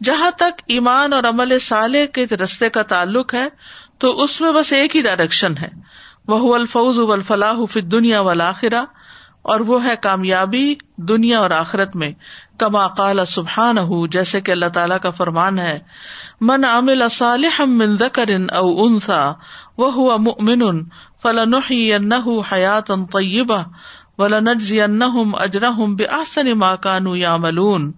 [0.04, 3.48] جہاں تک ایمان اور عمل صالح کے رستے کا تعلق ہے،
[3.98, 5.68] تو اس میں بس ایک ہی ڈائریکشن ہے۔
[6.28, 8.84] وہ الفوز والفلاح فی دنیا والآخرہ
[9.42, 12.12] اور وہ ہے کامیابی دنیا اور آخرت میں،
[12.58, 15.78] کما قال سبحان ہُ جیسے کہ اللہ تعالیٰ کا فرمان ہے،
[16.40, 19.32] من عامل صالح من ذکر او انسا
[19.78, 20.84] وہ ہوا مؤمن
[21.22, 21.72] فلاں
[22.52, 23.62] حیات طیبہ
[24.18, 27.92] ولنجزی انہم اجرہم بأحسن ما کانوا یعملون۔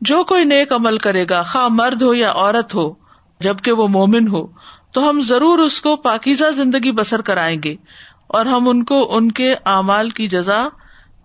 [0.00, 2.94] جو کوئی نیک عمل کرے گا، خواہ مرد ہو یا عورت ہو،
[3.40, 4.46] جبکہ وہ مومن ہو،
[4.92, 7.76] تو ہم ضرور اس کو پاکیزہ زندگی بسر کرائیں گے۔
[8.28, 10.68] اور ہم ان کو ان کے اعمال کی جزا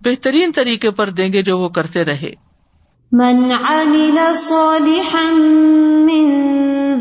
[0.02, 2.32] بہترین طریقے پر دیں گے جو وہ کرتے رہے۔
[3.12, 5.32] من عمل صالحا
[6.08, 6.26] من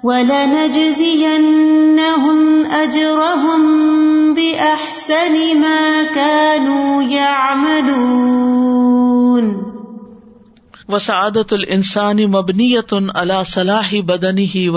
[0.03, 9.63] ولنجزينهم أجرهم بأحسن ما كانوا يعملون.
[10.87, 14.67] وسعادت الانسان مبنیت على صلاح بدنی ہی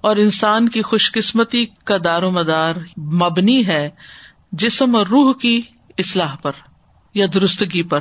[0.00, 3.90] اور انسان کی خوش قسمتی کا دار و مدار مبنی ہے
[4.52, 5.62] جسم اور روح کی
[5.98, 6.52] اصلاح پر
[7.14, 8.00] یا درستگی پر۔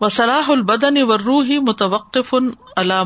[0.00, 2.34] و صلاح البدن و روحی متوقف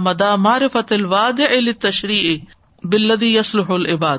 [0.00, 1.40] مدا معرفت الواد
[1.80, 2.38] تشریح
[2.84, 4.18] بلدی یسلح العباد.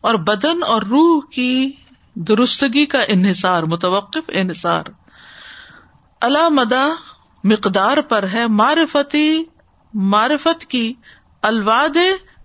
[0.00, 1.70] اور بدن اور روح کی
[2.14, 4.82] درستگی کا انحصار، متوقف انحصار.
[6.50, 6.86] مدا
[7.44, 9.42] مقدار پر ہے معرفتی
[9.94, 10.94] معرفت کی
[11.42, 11.96] الواد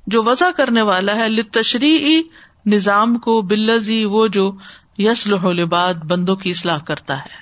[0.07, 2.22] جو وضع کرنے والا ہے لتشریعی
[2.66, 4.51] نظام کو بلزی وہ جو
[4.97, 7.41] یسلح العباد بندوں کی اصلاح کرتا ہے.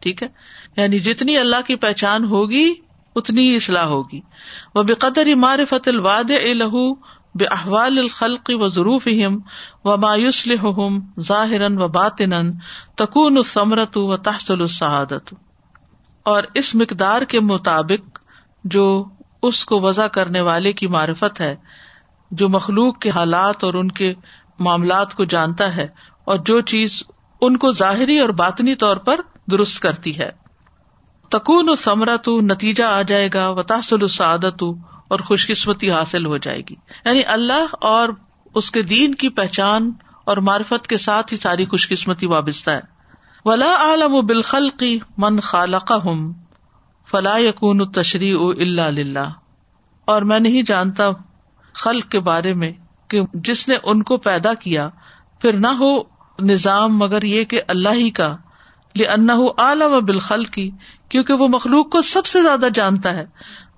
[0.00, 0.28] ٹھیک ہے؟
[0.76, 2.72] یعنی جتنی اللہ کی پہچان ہوگی،
[3.16, 4.20] اتنی ہی اصلاح ہوگی۔
[4.74, 6.92] وہ بے قدر معرفت الواد لہو
[7.34, 9.08] بے احوال الخلق و ضروف
[9.84, 10.48] و مایوس
[11.20, 12.32] ظاہر و باطن
[12.94, 15.34] تکون ثمرت و تحصل السعادت
[16.22, 18.18] اور اس مقدار کے مطابق
[18.64, 19.04] جو
[19.42, 21.54] اس کو وضع کرنے والے کی معرفت ہے،
[22.30, 24.12] جو مخلوق کے حالات اور ان کے
[24.58, 25.86] معاملات کو جانتا ہے،
[26.24, 27.02] اور جو چیز
[27.40, 29.20] ان کو ظاہری اور باطنی طور پر
[29.50, 30.30] درست کرتی ہے۔
[31.32, 34.62] تکون و ثمرا تو نتیجہ آ جائے گا و تحصل السعادت
[35.08, 36.74] اور خوش قسمتی حاصل ہو جائے گی۔
[37.04, 38.08] یعنی اللہ اور
[38.54, 39.90] اس کے دین کی پہچان
[40.24, 42.80] اور معرفت کے ساتھ ہی ساری خوش قسمتی وابستہ ہے۔
[43.44, 46.32] ولا عالم و بالخلقی من خالق ہم
[47.10, 49.32] فلاح یقون تشریح او اللہ
[50.04, 51.10] اور میں نہیں جانتا
[51.74, 52.72] خلق کے بارے میں
[53.08, 54.88] کہ جس نے ان کو پیدا کیا،
[55.40, 55.90] پھر نہ ہو
[56.38, 58.36] نظام مگر یہ کہ اللہ ہی کا
[58.96, 60.70] لأنہ عالم بالخل کی
[61.08, 63.24] کیونکہ وہ مخلوق کو سب سے زیادہ جانتا ہے۔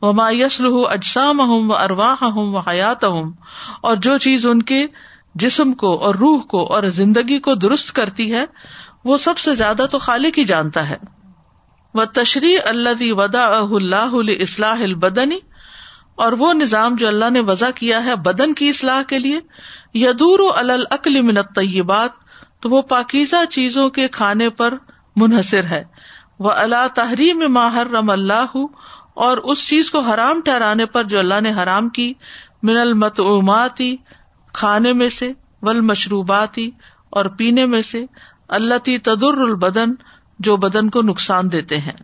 [0.03, 3.33] وہ مایسل اجسام ہوں و ارواہ ہوں و حیات ہوں
[3.81, 4.87] اور جو چیز ان کے
[5.35, 8.45] جسم کو اور روح کو اور زندگی کو درست کرتی ہے،
[9.05, 10.97] وہ سب سے زیادہ تو خالق ہی جانتا ہے۔
[11.95, 15.39] وہ تشریح اللہ ودا اللہ اسلح البدنی
[16.15, 19.41] اور وہ نظام جو اللہ نے وضع کیا ہے بدن کی اصلاح کے لیے
[19.95, 22.11] یدور العقل منت طیبات
[22.61, 24.75] تو وہ پاکیزہ چیزوں کے کھانے پر
[25.17, 25.85] منحصر ہے۔
[26.39, 28.57] وہ اللہ تحریم ماہر رم اللہ
[29.15, 32.15] اور اس چیز کو حرام ٹھہرانے پر جو اللہ نے حرام کی،
[32.63, 33.97] من المتعوماتی
[34.53, 36.71] کھانے میں سے ول مشروباتی
[37.11, 38.05] اور پینے میں سے
[38.49, 39.91] اللہ تی تدر البدن،
[40.39, 41.99] جو بدن کو نقصان دیتے ہیں۔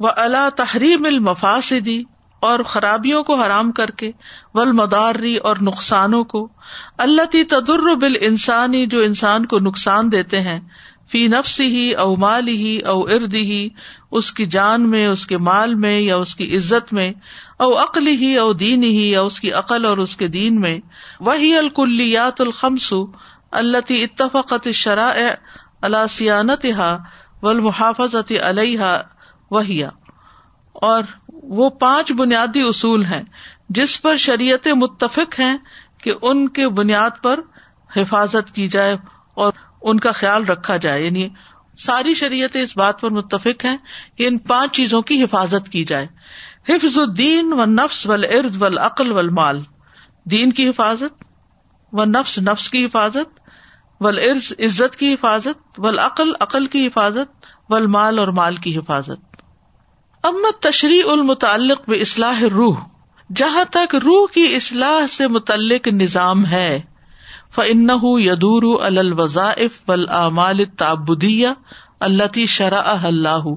[0.00, 2.02] وہ اللہ تحریم المفاصدی
[2.40, 4.10] اور خرابیوں کو حرام کر کے
[4.54, 6.48] ول مداری اور نقصانوں کو۔
[6.98, 10.60] اللہ تی تدر بل انسانی جو انسان کو نقصان دیتے ہیں
[11.10, 13.68] فی نفس ہی او مال ہی او ارد ہی
[14.10, 17.12] اس کی جان میں، اس کے مال میں یا اس کی عزت میں،
[17.58, 20.78] او عقل ہی او دین ہی یا اس کی عقل اور اس کے دین میں،
[21.20, 22.92] وہی الکلیات الخمس
[23.50, 25.20] اللہ اتفقت شرح
[25.82, 26.66] اللہ سیانت
[27.42, 28.80] المحافظ علیہ
[29.50, 29.88] وہیا
[30.74, 31.02] اور
[31.32, 33.22] وہ پانچ بنیادی اصول ہیں
[33.68, 35.56] جس پر شریعت متفق ہیں
[36.02, 37.40] کہ ان کے بنیاد پر
[37.96, 38.96] حفاظت کی جائے
[39.34, 39.52] اور
[39.86, 41.28] ان کا خیال رکھا جائے۔ یعنی
[41.78, 43.76] ساری شریعت اس بات پر متفق ہیں
[44.16, 46.06] کہ ان پانچ چیزوں کی حفاظت کی جائے۔
[46.68, 49.62] حفظ الدین و نفس ول ارد ول عقل ول مال
[50.24, 51.24] دین کی حفاظت
[51.92, 53.40] و نفس نفس کی حفاظت
[54.00, 54.18] ول
[54.58, 59.42] عزت کی حفاظت ول عقل عقل کی حفاظت ول مال اور مال کی حفاظت۔
[60.22, 62.76] امت تشریح المتعلق بے اصلاح روح
[63.36, 66.80] جہاں تک روح کی اصلاح سے متعلق نظام ہے۔
[67.54, 71.48] فن یدور الوظائف ولامال تابدیہ
[72.00, 73.54] اللہ تی شرح اللہ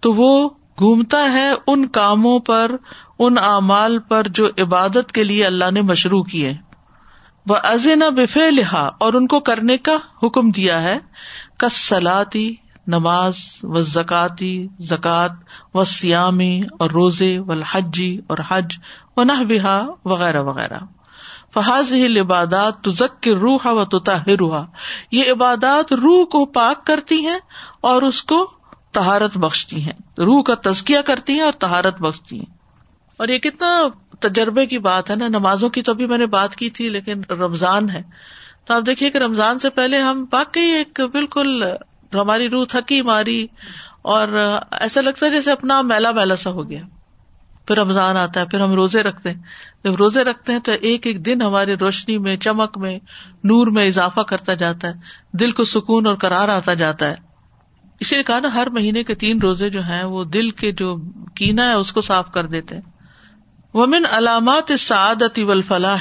[0.00, 2.70] تو وہ گھومتا ہے ان کاموں پر،
[3.18, 6.54] ان اعمال پر جو عبادت کے لیے اللہ نے مشروع کیے۔
[7.48, 10.98] وہ ازن بف لہا اور ان کو کرنے کا حکم دیا ہے۔
[11.58, 12.54] کس سلاتی
[12.86, 15.32] نماز و زکاتی زکات
[15.74, 18.78] و سیامی اور روزے و الحجی اور حج
[19.16, 20.78] و نہ بہا وغیرہ وغیرہ۔
[21.54, 23.82] فحاظ ہی عبادات تزک کے روح و
[24.40, 24.64] روحا
[25.12, 27.38] یہ عبادات روح کو پاک کرتی ہیں
[27.80, 28.50] اور اس کو
[28.92, 32.54] تہارت بخشتی ہیں۔ روح کا تزکیہ کرتی ہیں اور تہارت بخشتی ہیں۔
[33.16, 33.80] اور یہ کتنا
[34.20, 37.24] تجربے کی بات ہے نا۔ نمازوں کی تو ابھی میں نے بات کی تھی، لیکن
[37.30, 38.02] رمضان ہے۔
[38.64, 41.64] تو آپ دیکھیے کہ رمضان سے پہلے ہم واقعی ایک بالکل
[42.14, 43.46] ہماری روح تھکی ماری
[44.02, 46.82] اور ایسا لگتا ہے جیسے اپنا میلا میلا سا ہو گیا۔
[47.70, 49.42] پھر رمضان آتا ہے، پھر ہم روزے رکھتے ہیں۔
[49.84, 52.98] جب روزے رکھتے ہیں تو ایک ایک دن ہماری روشنی میں، چمک میں،
[53.44, 54.92] نور میں اضافہ کرتا جاتا ہے۔
[55.32, 57.14] دل کو سکون اور کرار آتا جاتا ہے۔
[58.00, 60.96] اسی لیے کہا نا، ہر مہینے کے تین روزے جو ہیں، وہ دل کے جو
[61.34, 62.82] کینا ہے، اس کو صاف کر دیتے ہیں۔
[63.74, 65.96] ومن علامات سعادت و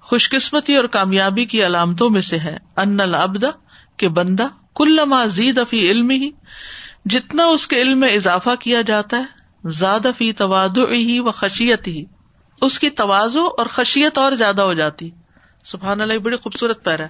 [0.00, 3.44] خوش قسمتی اور کامیابی کی علامتوں میں سے ہے۔ ان العبد
[3.96, 6.30] کے بندہ کل زید افی علم ہی
[7.04, 11.88] جتنا اس کے علم میں اضافہ کیا جاتا ہے زیادہ فی تواد ہی و خشیت
[11.88, 12.04] ہی
[12.60, 15.10] اس کی توازو اور خشیت اور زیادہ ہو جاتی۔
[15.64, 17.06] سبحان اللہ بڑی خوبصورت پیرا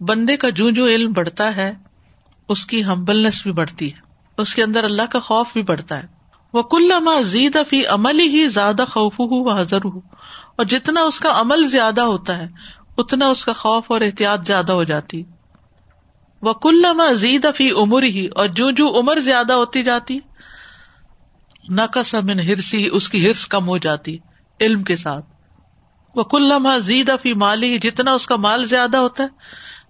[0.00, 1.74] بندے کا جو جو علم بڑھتا ہے،
[2.48, 3.98] اس کی ہمبلنس بھی بڑھتی ہے۔
[4.38, 6.06] اس کے اندر اللہ کا خوف بھی بڑھتا ہے۔
[6.52, 6.92] وہ کل
[7.22, 9.98] زید فی عمل ہی زیادہ خوف ہو وہ حضر ہو
[10.56, 12.46] اور جتنا اس کا عمل زیادہ ہوتا ہے،
[12.98, 15.22] اتنا اس کا خوف اور احتیاط زیادہ ہو جاتی۔
[16.42, 16.84] وہ کل
[17.14, 20.18] زید فی عمر ہی اور جو جو عمر زیادہ ہوتی جاتی
[21.68, 24.18] نقص من ہرسی اس کی ہرس کم ہو جاتی،
[24.60, 25.26] علم کے ساتھ۔
[26.14, 29.28] وہ کل زید فی مالی جتنا اس کا مال زیادہ ہوتا ہے،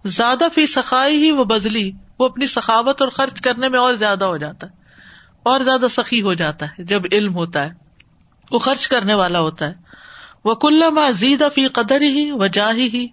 [0.05, 4.25] زیادہ فی سخائی ہی وہ بدلی وہ اپنی سخاوت اور خرچ کرنے میں اور زیادہ
[4.25, 4.73] ہو جاتا ہے۔
[5.43, 7.71] اور زیادہ سخی ہو جاتا ہے، جب علم ہوتا ہے،
[8.51, 9.75] وہ خرچ کرنے والا ہوتا ہے۔
[10.45, 13.07] وہ کل زید فی قدر ہی و جاہی ہی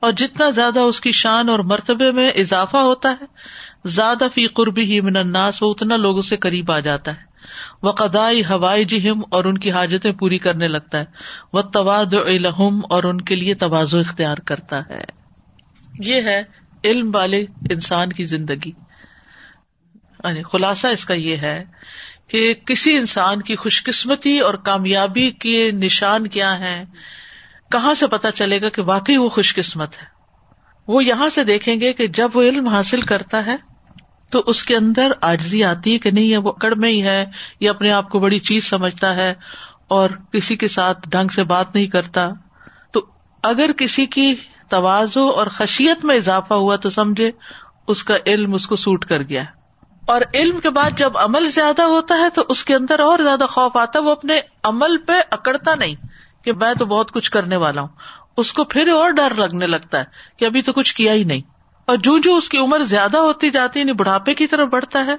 [0.00, 3.24] اور جتنا زیادہ اس کی شان اور مرتبے میں اضافہ ہوتا ہے،
[3.84, 7.33] زیادہ فی قربی ہی من الناس، وہ اتنا لوگوں سے قریب آ جاتا ہے۔
[7.84, 11.04] وہ قدائی ہوائی جہم اور ان کی حاجتیں پوری کرنے لگتا ہے۔
[11.52, 15.04] وہ تواد الحم اور ان کے لیے توازو اختیار کرتا ہے۔
[15.98, 16.42] یہ ہے
[16.84, 18.72] علم والے انسان کی زندگی۔
[20.24, 21.64] یعنی خلاصہ اس کا یہ ہے
[22.28, 26.84] کہ کسی انسان کی خوش قسمتی اور کامیابی کے نشان کیا ہے
[27.70, 30.06] کہاں سے پتا چلے گا کہ واقعی وہ خوش قسمت ہے؟
[30.88, 33.73] وہ یہاں سے دیکھیں گے کہ جب وہ علم حاصل کرتا ہے
[34.34, 37.26] تو اس کے اندر آجزی آتی ہے کہ نہیں ہے وہ اکڑ میں ہی ہے
[37.60, 39.34] یا اپنے آپ کو بڑی چیز سمجھتا ہے
[39.88, 42.28] اور کسی کے ساتھ ڈھنگ سے بات نہیں کرتا۔
[42.92, 43.06] تو
[43.42, 44.34] اگر کسی کی
[44.68, 47.30] توازو اور خشیت میں اضافہ ہوا تو سمجھے
[47.88, 49.42] اس کا علم اس کو سوٹ کر گیا۔
[50.06, 53.44] اور علم کے بعد جب عمل زیادہ ہوتا ہے تو اس کے اندر اور زیادہ
[53.48, 55.94] خوف آتا ہے، وہ اپنے عمل پہ اکڑتا نہیں
[56.44, 57.88] کہ میں تو بہت کچھ کرنے والا ہوں۔
[58.36, 60.04] اس کو پھر اور ڈر لگنے لگتا ہے
[60.36, 61.53] کہ ابھی تو کچھ کیا ہی نہیں۔
[61.86, 65.06] اور جو جو اس کی عمر زیادہ ہوتی جاتی ہے یعنی بڑھاپے کی طرف بڑھتا
[65.06, 65.16] ہے،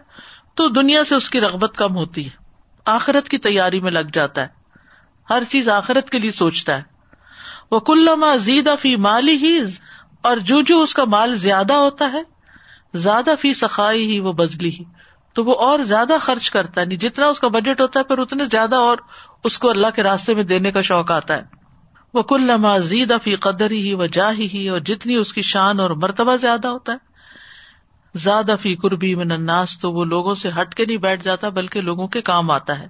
[0.55, 2.29] تو دنیا سے اس کی رغبت کم ہوتی ہے۔
[2.85, 4.47] آخرت کی تیاری میں لگ جاتا ہے۔
[5.29, 6.83] ہر چیز آخرت کے لیے سوچتا ہے۔
[7.71, 9.59] وہ کلما زید فی مالی ہی
[10.21, 12.21] اور جو جو اس کا مال زیادہ ہوتا ہے
[12.93, 14.83] زیادہ فی سخائی ہی وہ بزلی ہی
[15.33, 18.17] تو وہ اور زیادہ خرچ کرتا ہے۔ یعنی جتنا اس کا بجٹ ہوتا ہے پھر
[18.17, 18.97] اتنے زیادہ اور
[19.43, 21.54] اس کو اللہ کے راستے میں دینے کا شوق آتا ہے۔
[22.15, 25.79] وہ کل لما زید فی قدر ہی و جاہی ہی اور جتنی اس کی شان
[25.79, 26.97] اور مرتبہ زیادہ ہوتا ہے۔
[28.15, 31.81] زیادہ فی قربی من الناس تو وہ لوگوں سے ہٹ کے نہیں بیٹھ جاتا بلکہ
[31.81, 32.87] لوگوں کے کام آتا ہے۔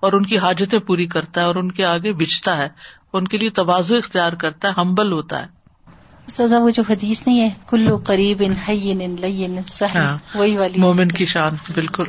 [0.00, 2.68] اور ان کی حاجتیں پوری کرتا ہے اور ان کے آگے بچتا ہے۔
[3.12, 5.46] ان کے لیے توازو اختیار کرتا ہے ہمبل ہوتا ہے۔
[6.28, 8.54] سزا وہ جو حدیث نہیں ہے کلو قریب ان
[9.94, 12.04] ہاں، وہی والی مومن کی شان بالکل۔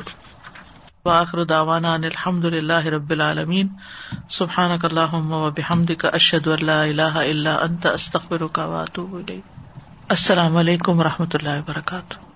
[1.04, 3.68] وآخر دعوانا ان الحمد للہ رب العالمین.
[4.30, 9.20] سبحانک اللہم و بحمدک، اشہد ان لا الہ الا انت، استغفرک و کا واتو
[10.08, 12.29] السلام علیکم و رحمۃ اللہ وبرکاتہ.